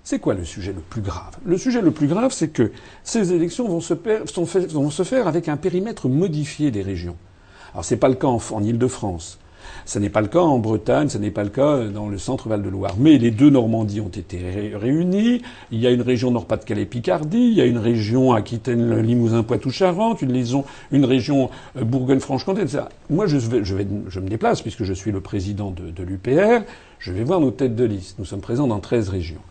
C'est 0.05 0.19
quoi 0.19 0.35
le 0.35 0.45
sujet 0.45 0.75
le 0.75 0.83
plus 0.83 1.01
grave? 1.01 1.33
Le 1.47 1.57
sujet 1.57 1.81
le 1.81 1.91
plus 1.91 2.07
grave, 2.07 2.33
c'est 2.33 2.49
que 2.49 2.71
ces 3.03 3.33
élections 3.33 3.67
vont 3.67 3.81
se, 3.81 3.95
vont 3.95 4.91
se, 4.91 5.03
faire 5.05 5.27
avec 5.27 5.49
un 5.49 5.57
périmètre 5.57 6.09
modifié 6.11 6.71
des 6.71 6.83
régions. 6.83 7.17
Alors 7.73 7.85
c'est 7.87 7.97
pas 7.97 8.09
le 8.09 8.15
cas 8.15 8.29
en, 8.29 8.41
en 8.53 8.63
Ile-de-France. 8.63 9.39
Ce 9.85 9.99
n'est 9.99 10.09
pas 10.09 10.21
le 10.21 10.29
cas 10.29 10.41
en 10.41 10.59
Bretagne, 10.59 11.09
ce 11.09 11.19
n'est 11.19 11.31
pas 11.31 11.45
le 11.45 11.51
cas 11.51 11.85
dans 11.85 12.09
le 12.09 12.19
centre 12.19 12.49
Val-de-Loire. 12.49 12.95
Mais 12.99 13.19
les 13.19 13.31
deux 13.31 13.51
Normandies 13.51 14.01
ont 14.01 14.09
été 14.09 14.73
réunies. 14.75 15.43
Il 15.71 15.81
y 15.81 15.87
a 15.87 15.91
une 15.91 16.03
région 16.03 16.31
Nord-Pas-de-Calais-Picardie, 16.31 17.39
il 17.39 17.55
y 17.55 17.61
a 17.61 17.67
une 17.67 17.79
région 17.79 18.33
Aquitaine-Limousin-Poitou-Charentes, 18.33 20.23
une, 20.23 20.45
une, 20.93 21.05
région 21.05 21.51
euh, 21.77 21.85
Bourgogne-Franche-Comté, 21.85 22.63
etc. 22.63 22.85
Moi, 23.11 23.27
je, 23.27 23.37
vais, 23.37 23.65
je, 23.65 23.75
vais, 23.75 23.87
je, 24.09 24.21
me 24.21 24.29
déplace, 24.29 24.63
puisque 24.63 24.85
je 24.85 24.93
suis 24.93 25.13
le 25.13 25.21
président 25.21 25.71
de, 25.71 25.91
de 25.91 26.03
l'UPR, 26.03 26.65
je 26.99 27.13
vais 27.13 27.25
voir 27.25 27.41
nos 27.41 27.51
têtes 27.51 27.77
de 27.77 27.85
liste. 27.85 28.19
Nous 28.19 28.25
sommes 28.25 28.41
présents 28.41 28.67
dans 28.67 28.81
13 28.81 29.09
régions 29.09 29.43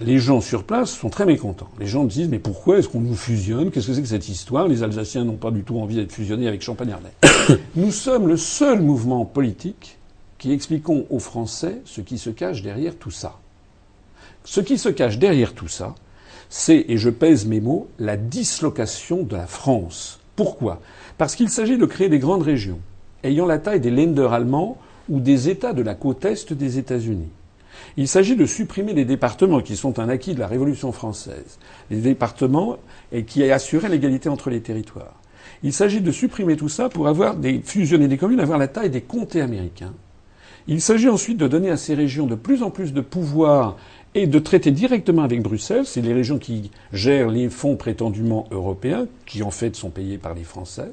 les 0.00 0.18
gens 0.18 0.40
sur 0.40 0.64
place 0.64 0.90
sont 0.90 1.10
très 1.10 1.26
mécontents. 1.26 1.68
Les 1.78 1.86
gens 1.86 2.04
disent 2.04 2.28
mais 2.28 2.38
pourquoi 2.38 2.78
est-ce 2.78 2.88
qu'on 2.88 3.00
nous 3.00 3.16
fusionne? 3.16 3.70
Qu'est-ce 3.70 3.88
que 3.88 3.94
c'est 3.94 4.02
que 4.02 4.08
cette 4.08 4.28
histoire? 4.28 4.68
Les 4.68 4.82
Alsaciens 4.82 5.24
n'ont 5.24 5.36
pas 5.36 5.50
du 5.50 5.62
tout 5.62 5.78
envie 5.78 5.96
d'être 5.96 6.12
fusionnés 6.12 6.46
avec 6.46 6.62
Champagne-Ardenne. 6.62 7.58
nous 7.76 7.90
sommes 7.90 8.28
le 8.28 8.36
seul 8.36 8.80
mouvement 8.80 9.24
politique 9.24 9.98
qui 10.38 10.52
expliquons 10.52 11.06
aux 11.10 11.18
Français 11.18 11.80
ce 11.84 12.00
qui 12.00 12.18
se 12.18 12.30
cache 12.30 12.62
derrière 12.62 12.96
tout 12.96 13.10
ça. 13.10 13.38
Ce 14.44 14.60
qui 14.60 14.78
se 14.78 14.88
cache 14.88 15.18
derrière 15.18 15.52
tout 15.52 15.68
ça, 15.68 15.94
c'est, 16.48 16.86
et 16.88 16.96
je 16.96 17.10
pèse 17.10 17.44
mes 17.46 17.60
mots, 17.60 17.88
la 17.98 18.16
dislocation 18.16 19.22
de 19.22 19.36
la 19.36 19.46
France. 19.46 20.20
Pourquoi? 20.36 20.80
Parce 21.18 21.34
qu'il 21.34 21.50
s'agit 21.50 21.76
de 21.76 21.86
créer 21.86 22.08
des 22.08 22.20
grandes 22.20 22.42
régions 22.42 22.78
ayant 23.24 23.46
la 23.46 23.58
taille 23.58 23.80
des 23.80 23.90
Länder 23.90 24.28
allemands 24.30 24.76
ou 25.08 25.20
des 25.20 25.48
États 25.48 25.72
de 25.72 25.82
la 25.82 25.94
côte 25.94 26.24
est 26.24 26.52
des 26.52 26.78
États-Unis. 26.78 27.30
Il 27.96 28.08
s'agit 28.08 28.36
de 28.36 28.46
supprimer 28.46 28.92
les 28.92 29.04
départements 29.04 29.60
qui 29.60 29.76
sont 29.76 29.98
un 29.98 30.08
acquis 30.08 30.34
de 30.34 30.40
la 30.40 30.46
Révolution 30.46 30.92
française, 30.92 31.58
les 31.90 32.00
départements 32.00 32.76
qui 33.26 33.42
assuraient 33.50 33.88
l'égalité 33.88 34.28
entre 34.28 34.50
les 34.50 34.60
territoires. 34.60 35.14
Il 35.62 35.72
s'agit 35.72 36.00
de 36.00 36.12
supprimer 36.12 36.56
tout 36.56 36.68
ça 36.68 36.88
pour 36.88 37.08
avoir 37.08 37.36
des 37.36 37.60
fusionner 37.64 38.08
des 38.08 38.18
communes, 38.18 38.40
avoir 38.40 38.58
la 38.58 38.68
taille 38.68 38.90
des 38.90 39.00
comtés 39.00 39.40
américains. 39.40 39.94
Il 40.68 40.80
s'agit 40.80 41.08
ensuite 41.08 41.38
de 41.38 41.48
donner 41.48 41.70
à 41.70 41.76
ces 41.76 41.94
régions 41.94 42.26
de 42.26 42.34
plus 42.34 42.62
en 42.62 42.70
plus 42.70 42.92
de 42.92 43.00
pouvoir 43.00 43.76
et 44.14 44.26
de 44.26 44.38
traiter 44.38 44.70
directement 44.70 45.22
avec 45.22 45.42
Bruxelles. 45.42 45.86
C'est 45.86 46.02
les 46.02 46.12
régions 46.12 46.38
qui 46.38 46.70
gèrent 46.92 47.30
les 47.30 47.48
fonds 47.48 47.76
prétendument 47.76 48.46
européens, 48.50 49.06
qui 49.26 49.42
en 49.42 49.50
fait 49.50 49.74
sont 49.76 49.90
payés 49.90 50.18
par 50.18 50.34
les 50.34 50.44
Français. 50.44 50.90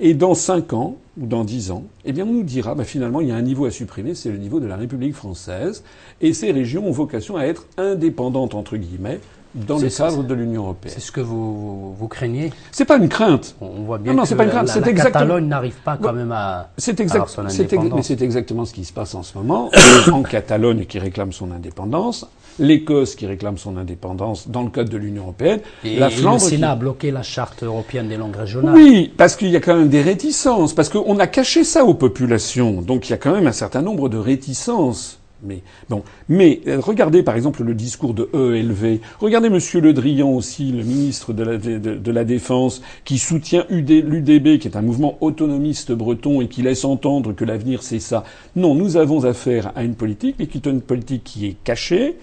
Et 0.00 0.14
dans 0.14 0.34
cinq 0.34 0.72
ans 0.72 0.96
ou 1.20 1.26
dans 1.26 1.44
dix 1.44 1.70
ans, 1.70 1.84
eh 2.04 2.12
bien, 2.12 2.24
on 2.24 2.32
nous 2.32 2.42
dira, 2.42 2.74
bah, 2.74 2.84
finalement, 2.84 3.20
il 3.20 3.28
y 3.28 3.32
a 3.32 3.36
un 3.36 3.42
niveau 3.42 3.66
à 3.66 3.70
supprimer, 3.70 4.14
c'est 4.14 4.30
le 4.30 4.38
niveau 4.38 4.60
de 4.60 4.66
la 4.66 4.76
République 4.76 5.14
française, 5.14 5.82
et 6.20 6.32
ces 6.32 6.52
régions 6.52 6.86
ont 6.86 6.92
vocation 6.92 7.36
à 7.36 7.44
être 7.44 7.66
indépendantes 7.76 8.54
entre 8.54 8.76
guillemets 8.76 9.20
dans 9.54 9.78
le 9.78 9.88
cadre 9.88 10.22
de 10.22 10.34
l'Union 10.34 10.62
européenne. 10.62 10.94
C'est 10.94 11.00
ce 11.00 11.12
que 11.12 11.20
vous, 11.20 11.94
vous 11.94 12.08
craignez? 12.08 12.52
C'est 12.70 12.84
pas 12.84 12.96
une 12.96 13.08
crainte. 13.08 13.56
On 13.60 13.82
voit 13.82 13.98
bien 13.98 14.14
non, 14.14 14.22
que 14.22 14.34
pas 14.34 14.44
une 14.44 14.50
crainte. 14.50 14.68
La, 14.68 14.80
la 14.80 14.92
Catalogne 14.92 15.46
n'arrive 15.46 15.74
pas 15.84 15.98
quand 16.00 16.12
même 16.12 16.32
à, 16.32 16.70
c'est 16.76 17.00
exact, 17.00 17.28
son 17.28 17.44
indépendance. 17.46 17.92
mais 17.94 18.02
c'est 18.02 18.22
exactement 18.22 18.64
ce 18.64 18.72
qui 18.72 18.84
se 18.84 18.92
passe 18.92 19.14
en 19.14 19.22
ce 19.22 19.36
moment. 19.36 19.70
en 20.12 20.22
Catalogne 20.22 20.84
qui 20.86 20.98
réclame 20.98 21.32
son 21.32 21.50
indépendance, 21.50 22.26
l'Écosse 22.60 23.14
qui 23.16 23.26
réclame 23.26 23.58
son 23.58 23.76
indépendance 23.76 24.48
dans 24.48 24.62
le 24.62 24.70
cadre 24.70 24.90
de 24.90 24.96
l'Union 24.96 25.22
européenne, 25.24 25.60
et, 25.84 25.96
la 25.96 26.10
Flandre. 26.10 26.42
le 26.44 26.50
Sénat 26.50 26.72
a 26.72 26.76
bloqué 26.76 27.10
la 27.10 27.22
charte 27.22 27.62
européenne 27.62 28.08
des 28.08 28.16
langues 28.16 28.36
régionales. 28.36 28.74
Oui, 28.74 29.10
parce 29.16 29.34
qu'il 29.34 29.48
y 29.50 29.56
a 29.56 29.60
quand 29.60 29.76
même 29.76 29.88
des 29.88 30.02
réticences, 30.02 30.74
parce 30.74 30.88
qu'on 30.88 31.18
a 31.18 31.26
caché 31.26 31.64
ça 31.64 31.84
aux 31.84 31.94
populations. 31.94 32.82
Donc 32.82 33.08
il 33.08 33.10
y 33.10 33.14
a 33.14 33.18
quand 33.18 33.32
même 33.32 33.46
un 33.46 33.52
certain 33.52 33.82
nombre 33.82 34.08
de 34.08 34.18
réticences. 34.18 35.20
Mais 35.42 35.62
bon, 35.88 36.02
mais 36.28 36.60
euh, 36.66 36.78
regardez 36.80 37.22
par 37.22 37.34
exemple 37.34 37.62
le 37.64 37.74
discours 37.74 38.12
de 38.12 38.28
ELV. 38.34 39.00
Regardez 39.20 39.48
Monsieur 39.48 39.80
Le 39.80 39.94
Drian 39.94 40.28
aussi, 40.28 40.70
le 40.70 40.84
ministre 40.84 41.32
de 41.32 41.42
la, 41.42 41.56
de, 41.56 41.78
de 41.78 42.12
la 42.12 42.24
Défense, 42.24 42.82
qui 43.06 43.18
soutient 43.18 43.64
l'UDB, 43.70 44.58
qui 44.58 44.68
est 44.68 44.76
un 44.76 44.82
mouvement 44.82 45.16
autonomiste 45.22 45.92
breton 45.92 46.42
et 46.42 46.48
qui 46.48 46.60
laisse 46.62 46.84
entendre 46.84 47.32
que 47.32 47.44
l'avenir 47.46 47.82
c'est 47.82 48.00
ça. 48.00 48.24
Non, 48.54 48.74
nous 48.74 48.98
avons 48.98 49.24
affaire 49.24 49.72
à 49.76 49.82
une 49.82 49.94
politique, 49.94 50.36
mais 50.38 50.46
qui 50.46 50.58
est 50.58 50.66
une 50.66 50.82
politique 50.82 51.24
qui 51.24 51.46
est 51.46 51.56
cachée, 51.64 52.16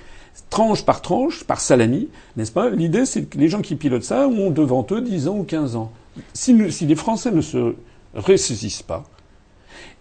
tranche 0.50 0.86
par 0.86 1.02
tranche, 1.02 1.44
par 1.44 1.60
salami, 1.60 2.10
n'est-ce 2.36 2.52
pas? 2.52 2.70
L'idée, 2.70 3.06
c'est 3.06 3.24
que 3.24 3.38
les 3.38 3.50
gens 3.50 3.62
qui 3.62 3.76
pilotent 3.76 4.04
ça 4.04 4.28
ont 4.28 4.52
devant 4.52 4.86
eux 4.92 5.02
10 5.02 5.28
ans 5.28 5.38
ou 5.38 5.44
15 5.44 5.76
ans. 5.76 5.92
Si, 6.34 6.72
si 6.72 6.86
les 6.86 6.96
Français 6.96 7.32
ne 7.32 7.42
se 7.42 7.76
ressaisissent 8.16 8.84
pas, 8.84 9.04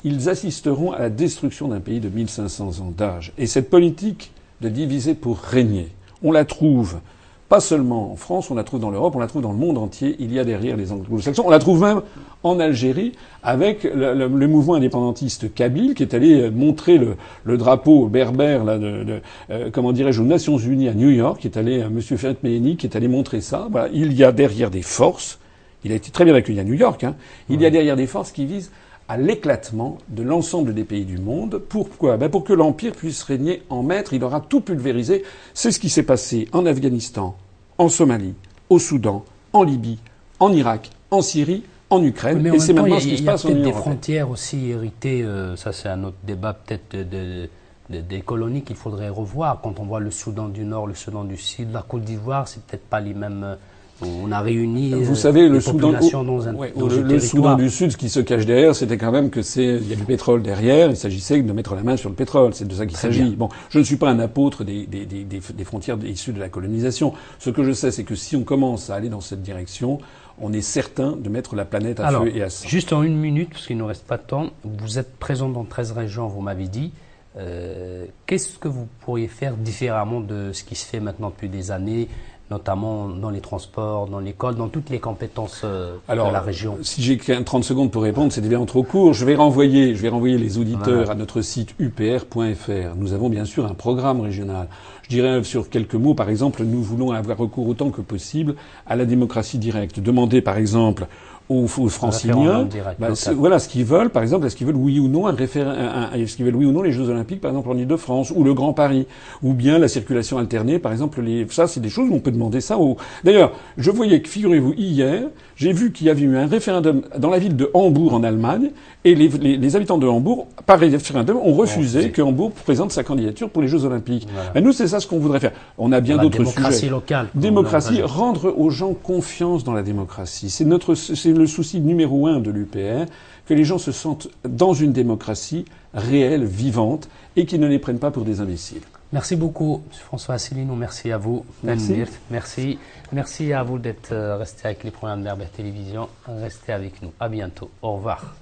ils 0.05 0.29
assisteront 0.29 0.93
à 0.93 1.01
la 1.01 1.11
destruction 1.11 1.69
d'un 1.69 1.81
pays 1.81 2.01
de 2.01 2.09
1500 2.09 2.81
ans 2.81 2.93
d'âge. 2.97 3.33
Et 3.39 3.47
cette 3.47 3.71
politique 3.71 4.33
de 4.61 4.69
diviser 4.69 5.15
pour 5.15 5.39
régner, 5.39 5.89
on 6.23 6.33
la 6.33 6.45
trouve 6.45 7.01
pas 7.49 7.61
seulement 7.61 8.13
en 8.13 8.17
France, 8.17 8.51
on 8.51 8.55
la 8.55 8.65
trouve 8.65 8.81
dans 8.81 8.91
l'Europe, 8.91 9.15
on 9.15 9.21
la 9.21 9.27
trouve 9.29 9.43
dans 9.43 9.53
le 9.53 9.59
monde 9.59 9.79
entier. 9.79 10.17
Il 10.19 10.33
y 10.33 10.39
a 10.39 10.45
derrière 10.45 10.77
les 10.77 10.91
anglo-saxons. 10.93 11.45
On 11.47 11.51
la 11.51 11.59
trouve 11.59 11.81
même 11.81 12.03
en 12.43 12.59
Algérie 12.59 13.13
avec 13.43 13.85
le, 13.85 14.15
le, 14.15 14.27
le 14.27 14.49
mouvement 14.49 14.75
indépendantiste 14.75 15.55
kabyle 15.55 15.95
qui 15.95 16.03
est 16.03 16.15
allé 16.15 16.51
montrer 16.51 16.99
le, 16.99 17.17
le 17.45 17.57
drapeau 17.57 18.07
berbère, 18.09 18.65
là, 18.65 18.79
de, 18.79 19.05
de 19.05 19.21
euh, 19.51 19.71
comment 19.73 19.93
dirais-je, 19.93 20.21
aux 20.21 20.27
Nations 20.27 20.59
Unies 20.59 20.89
à 20.89 20.95
New 20.95 21.11
York, 21.11 21.41
qui 21.41 21.47
est 21.47 21.57
allé, 21.57 21.83
à 21.83 21.89
Ferit 22.01 22.37
Meheni, 22.43 22.77
qui 22.77 22.87
est 22.87 22.97
allé 22.97 23.09
montrer 23.09 23.41
ça. 23.41 23.69
Voilà. 23.71 23.89
Il 23.93 24.13
y 24.13 24.25
a 24.25 24.33
derrière 24.33 24.71
des 24.71 24.83
forces. 24.83 25.39
Il 25.85 25.93
a 25.93 25.95
été 25.95 26.11
très 26.11 26.25
bien 26.25 26.35
accueilli 26.35 26.59
à 26.59 26.65
New 26.65 26.75
York. 26.75 27.05
Hein. 27.05 27.15
Il 27.49 27.61
y 27.61 27.67
a 27.67 27.71
derrière 27.71 27.97
des 27.97 28.09
forces 28.09 28.33
qui 28.33 28.45
visent 28.45 28.73
à 29.09 29.17
l'éclatement 29.17 29.99
de 30.09 30.23
l'ensemble 30.23 30.75
des 30.75 30.85
pays 30.85 31.05
du 31.05 31.19
monde. 31.19 31.59
Pourquoi? 31.69 32.17
Ben 32.17 32.29
Pour 32.29 32.45
que 32.45 32.53
l'Empire 32.53 32.93
puisse 32.93 33.23
régner 33.23 33.63
en 33.71 33.83
maître, 33.83 34.13
il 34.13 34.25
aura 34.25 34.41
tout 34.41 34.61
pulvérisé. 34.61 35.23
C'est 35.55 35.71
ce 35.71 35.79
qui 35.79 35.89
s'est 35.89 36.03
passé 36.03 36.49
en 36.53 36.67
Afghanistan, 36.67 37.37
en 37.79 37.89
Somalie, 37.89 38.35
au 38.69 38.79
Soudan, 38.79 39.25
en 39.53 39.63
Libye, 39.63 39.99
en 40.41 40.53
Irak, 40.53 40.91
en 41.11 41.23
Syrie, 41.23 41.63
en 41.91 42.03
Ukraine. 42.03 42.41
Mais 42.41 42.57
et 42.57 42.59
c'est 42.59 42.73
maintenant 42.73 42.99
ce 42.99 43.07
qui 43.07 43.19
se 43.19 43.23
passe 43.23 43.45
en 43.45 43.51
Union 43.51 43.61
Il 43.61 43.67
y 43.67 43.69
a 43.69 43.73
peut-être 43.73 43.77
des 43.77 43.83
frontières 43.83 44.31
aussi 44.31 44.71
héritées, 44.71 45.23
euh, 45.23 45.55
ça 45.57 45.73
c'est 45.73 45.89
un 45.89 46.03
autre 46.03 46.17
débat 46.25 46.55
peut-être 46.55 46.97
de, 46.97 47.05
de, 47.05 47.49
de, 47.91 48.01
des 48.01 48.21
colonies 48.23 48.63
qu'il 48.63 48.77
faudrait 48.77 49.09
revoir. 49.09 49.61
Quand 49.63 49.79
on 49.79 49.85
voit 49.85 50.01
le 50.01 50.11
Soudan 50.11 50.49
du 50.49 50.65
Nord, 50.65 50.89
le 50.89 50.95
Soudan 50.95 51.23
du 51.23 51.37
Sud, 51.37 51.73
la 51.73 51.83
Côte 51.83 52.03
d'Ivoire, 52.03 52.49
c'est 52.49 52.63
peut-être 52.65 52.87
pas 52.87 53.01
les 53.01 53.15
mêmes... 53.15 53.57
On 54.03 54.31
a 54.31 54.41
réuni 54.41 54.93
Vous 54.93 55.13
euh, 55.13 55.15
savez, 55.15 55.49
le 55.49 55.61
Soudan, 55.61 55.93
dans 55.93 56.49
un, 56.49 56.55
ouais, 56.55 56.73
dans 56.77 56.87
le, 56.87 57.19
Soudan 57.19 57.55
du 57.57 57.71
Sud, 57.71 57.93
ce 57.93 57.97
qui 57.97 58.11
se 58.11 58.21
cache 58.21 58.45
derrière, 58.45 58.75
c'était 58.75 58.99
quand 58.99 59.11
même 59.11 59.31
que 59.31 59.41
c'est 59.41 59.65
il 59.65 59.89
y 59.89 59.93
a 59.93 59.97
du 59.97 60.05
pétrole 60.05 60.43
derrière. 60.43 60.91
Il 60.91 60.97
s'agissait 60.97 61.41
de 61.41 61.53
mettre 61.53 61.75
la 61.75 61.83
main 61.83 61.97
sur 61.97 62.11
le 62.11 62.15
pétrole. 62.15 62.53
C'est 62.53 62.69
de 62.69 62.75
ça 62.75 62.85
qu'il 62.85 62.97
s'agit. 62.97 63.35
Bon, 63.37 63.49
je 63.71 63.79
ne 63.79 63.85
suis 63.85 63.97
pas 63.97 64.11
un 64.11 64.19
apôtre 64.19 64.65
des, 64.65 64.87
des, 64.87 65.07
des, 65.07 65.25
des, 65.25 65.41
des 65.55 65.65
frontières 65.65 65.97
issues 66.05 66.33
de 66.33 66.41
la 66.41 66.49
colonisation. 66.49 67.15
Ce 67.39 67.49
que 67.49 67.65
je 67.65 67.73
sais, 67.73 67.91
c'est 67.91 68.05
que 68.05 68.15
si 68.15 68.37
on 68.37 68.45
commence 68.45 68.91
à 68.91 68.97
aller 68.97 69.09
dans 69.09 69.23
cette 69.23 69.43
direction, 69.43 69.99
on 70.41 70.53
est 70.53 70.61
certain 70.61 71.13
de 71.13 71.29
mettre 71.29 71.57
la 71.57 71.65
planète 71.65 72.01
à 72.01 72.09
Alors, 72.09 72.25
feu 72.25 72.33
et 72.35 72.43
à 72.43 72.51
sang. 72.51 72.69
juste 72.69 72.93
en 72.93 73.03
une 73.03 73.17
minute, 73.17 73.51
parce 73.51 73.67
qu'il 73.67 73.77
ne 73.77 73.83
nous 73.83 73.89
reste 73.89 74.07
pas 74.07 74.19
de 74.19 74.23
temps, 74.23 74.51
vous 74.65 74.99
êtes 74.99 75.17
présent 75.17 75.49
dans 75.49 75.65
13 75.65 75.93
régions, 75.93 76.29
vous 76.29 76.43
m'avez 76.43 76.69
dit. 76.69 76.93
Euh, 77.39 78.05
Qu'est-ce 78.27 78.59
que 78.59 78.69
vous 78.69 78.87
pourriez 79.01 79.29
faire 79.29 79.57
différemment 79.57 80.21
de 80.21 80.53
ce 80.53 80.65
qui 80.65 80.75
se 80.75 80.85
fait 80.87 81.01
maintenant 81.01 81.31
depuis 81.31 81.49
des 81.49 81.71
années, 81.71 82.09
notamment 82.51 83.09
dans 83.09 83.31
les 83.31 83.41
transports, 83.41 84.07
dans 84.07 84.21
l'école, 84.21 84.55
dans 84.55 84.69
toutes 84.69 84.91
les 84.91 85.01
compétences 85.01 85.63
euh, 85.65 85.97
Alors, 86.09 86.29
de 86.29 86.33
la 86.33 86.41
région 86.41 86.79
si 86.83 87.03
j'ai 87.03 87.19
30 87.19 87.65
secondes 87.65 87.91
pour 87.91 88.03
répondre, 88.03 88.33
c'est 88.33 88.41
évidemment 88.41 88.67
trop 88.67 88.83
court. 88.83 89.13
Je 89.13 89.25
vais 89.25 89.35
renvoyer, 89.35 89.95
je 89.95 90.03
vais 90.03 90.09
renvoyer 90.09 90.39
les 90.39 90.59
auditeurs 90.59 91.05
Voilà. 91.05 91.13
à 91.13 91.15
notre 91.15 91.43
site 91.43 91.75
upr.fr. 91.81 92.95
Nous 92.97 93.13
avons 93.13 93.29
bien 93.29 93.45
sûr 93.45 93.67
un 93.67 93.75
programme 93.75 94.21
régional. 94.21 94.69
Je 95.03 95.09
dirais 95.09 95.43
sur 95.45 95.69
quelques 95.69 95.95
mots, 95.95 96.15
par 96.15 96.31
exemple, 96.31 96.63
nous 96.65 96.83
voulons 96.83 97.13
avoir 97.13 97.39
recours 97.39 97.69
autant 97.69 97.91
que 97.91 98.01
possible 98.01 98.55
à 98.87 98.97
la 98.97 99.05
démocratie 99.05 99.59
directe. 99.59 100.01
Demander, 100.01 100.41
par 100.41 100.57
exemple, 100.57 101.07
aux, 101.49 101.65
aux 101.79 101.89
franciliens, 101.89 102.65
direct, 102.65 102.99
bah, 102.99 103.09
voilà 103.37 103.59
ce 103.59 103.69
qu'ils 103.69 103.85
veulent. 103.85 104.11
Par 104.11 104.23
exemple, 104.23 104.47
est-ce 104.47 104.57
qu'ils 104.57 104.67
veulent 104.67 104.77
oui 104.77 104.99
ou 104.99 105.09
non 105.09 105.27
un 105.27 105.33
référendum, 105.33 105.81
est-ce 106.15 106.37
qu'ils 106.37 106.45
veulent 106.45 106.57
oui 106.57 106.67
ou 106.67 106.73
non 106.73 106.83
les 106.83 106.93
Jeux 106.93 107.09
Olympiques, 107.09 107.41
par 107.41 107.51
exemple 107.51 107.69
en 107.71 107.77
Ile-de-France, 107.77 108.33
ou 108.35 108.43
le 108.45 108.55
Grand 108.55 108.73
Paris, 108.73 109.07
ou 109.43 109.53
bien 109.53 109.79
la 109.79 109.89
circulation 109.89 110.39
alternée, 110.39 110.79
par 110.79 110.93
exemple. 110.93 111.21
Les, 111.21 111.47
ça, 111.51 111.67
c'est 111.67 111.81
des 111.81 111.89
choses 111.89 112.09
où 112.11 112.15
on 112.15 112.21
peut 112.21 112.33
demander 112.33 112.61
ça. 112.61 112.79
Aux... 112.79 112.97
D'ailleurs, 113.25 113.53
je 113.79 113.91
voyais 113.91 114.21
que, 114.21 114.29
figurez-vous, 114.29 114.75
hier, 114.77 115.25
j'ai 115.57 115.73
vu 115.73 115.93
qu'il 115.93 116.07
y 116.07 116.11
avait 116.11 116.23
eu 116.23 116.37
un 116.37 116.47
référendum 116.47 117.03
dans 117.19 117.31
la 117.31 117.39
ville 117.39 117.57
de 117.57 117.71
Hambourg 117.75 118.15
en 118.15 118.23
Allemagne, 118.23 118.71
et 119.05 119.15
les, 119.15 119.29
les- 119.29 119.57
les 119.57 119.77
habitants 119.77 119.99
de 119.99 120.07
Hambourg, 120.07 120.47
par 120.67 120.79
référendum, 120.81 121.37
ont 121.37 121.53
refusé 121.55 122.11
que 122.11 122.23
Hambourg 122.23 122.51
présente 122.51 122.91
sa 122.93 123.05
candidature 123.05 123.51
pour 123.51 123.63
les 123.63 123.69
Jeux 123.69 123.85
Olympiques. 123.85 124.27
Voilà. 124.33 124.51
Ben, 124.51 124.65
nous, 124.65 124.73
c'est 124.73 124.89
ça 124.89 125.01
ce 125.01 125.07
qu'on 125.07 125.19
voudrait 125.19 125.41
faire. 125.41 125.53
On 125.79 125.93
a 125.93 126.01
bien 126.01 126.17
d'autres 126.19 126.39
démocratie 126.39 126.79
sujets. 126.79 126.91
locale. 126.91 127.29
Démocratie, 127.35 128.03
rendre 128.03 128.53
aux 128.59 128.71
gens 128.71 128.95
confiance 128.95 129.63
dans 129.65 129.73
la 129.73 129.83
démocratie. 129.83 130.51
C'est 130.51 130.65
notre, 130.65 130.95
c'est 130.95 131.36
le 131.39 131.47
souci 131.47 131.81
numéro 131.81 132.27
un 132.27 132.41
de 132.41 132.51
l'UPR, 132.51 133.11
que 133.47 133.55
les 133.55 133.65
gens 133.65 133.79
se 133.79 133.93
sentent 133.93 134.29
dans 134.45 134.75
une 134.75 134.93
démocratie 134.93 135.65
réelle, 135.95 136.45
vivante, 136.45 137.09
et 137.37 137.47
qu'ils 137.47 137.61
ne 137.61 137.69
les 137.69 137.79
prennent 137.79 137.99
pas 137.99 138.11
pour 138.11 138.25
des 138.25 138.41
imbéciles. 138.41 138.83
Merci 139.13 139.37
beaucoup, 139.37 139.83
M. 139.87 139.99
François 140.05 140.35
Asselineau. 140.35 140.75
Merci 140.75 141.13
à 141.13 141.19
vous. 141.19 141.45
Merci. 141.63 142.03
Merci. 142.31 142.79
Merci 143.13 143.53
à 143.53 143.63
vous 143.63 143.79
d'être 143.79 144.13
euh, 144.13 144.37
resté 144.37 144.67
avec 144.67 144.83
les 144.83 144.91
programmes 144.91 145.23
d'Herbert 145.23 145.51
Télévision. 145.51 146.09
Restez 146.27 146.73
avec 146.73 147.01
nous. 147.03 147.13
À 147.21 147.29
bientôt. 147.29 147.71
Au 147.83 147.95
revoir. 147.95 148.35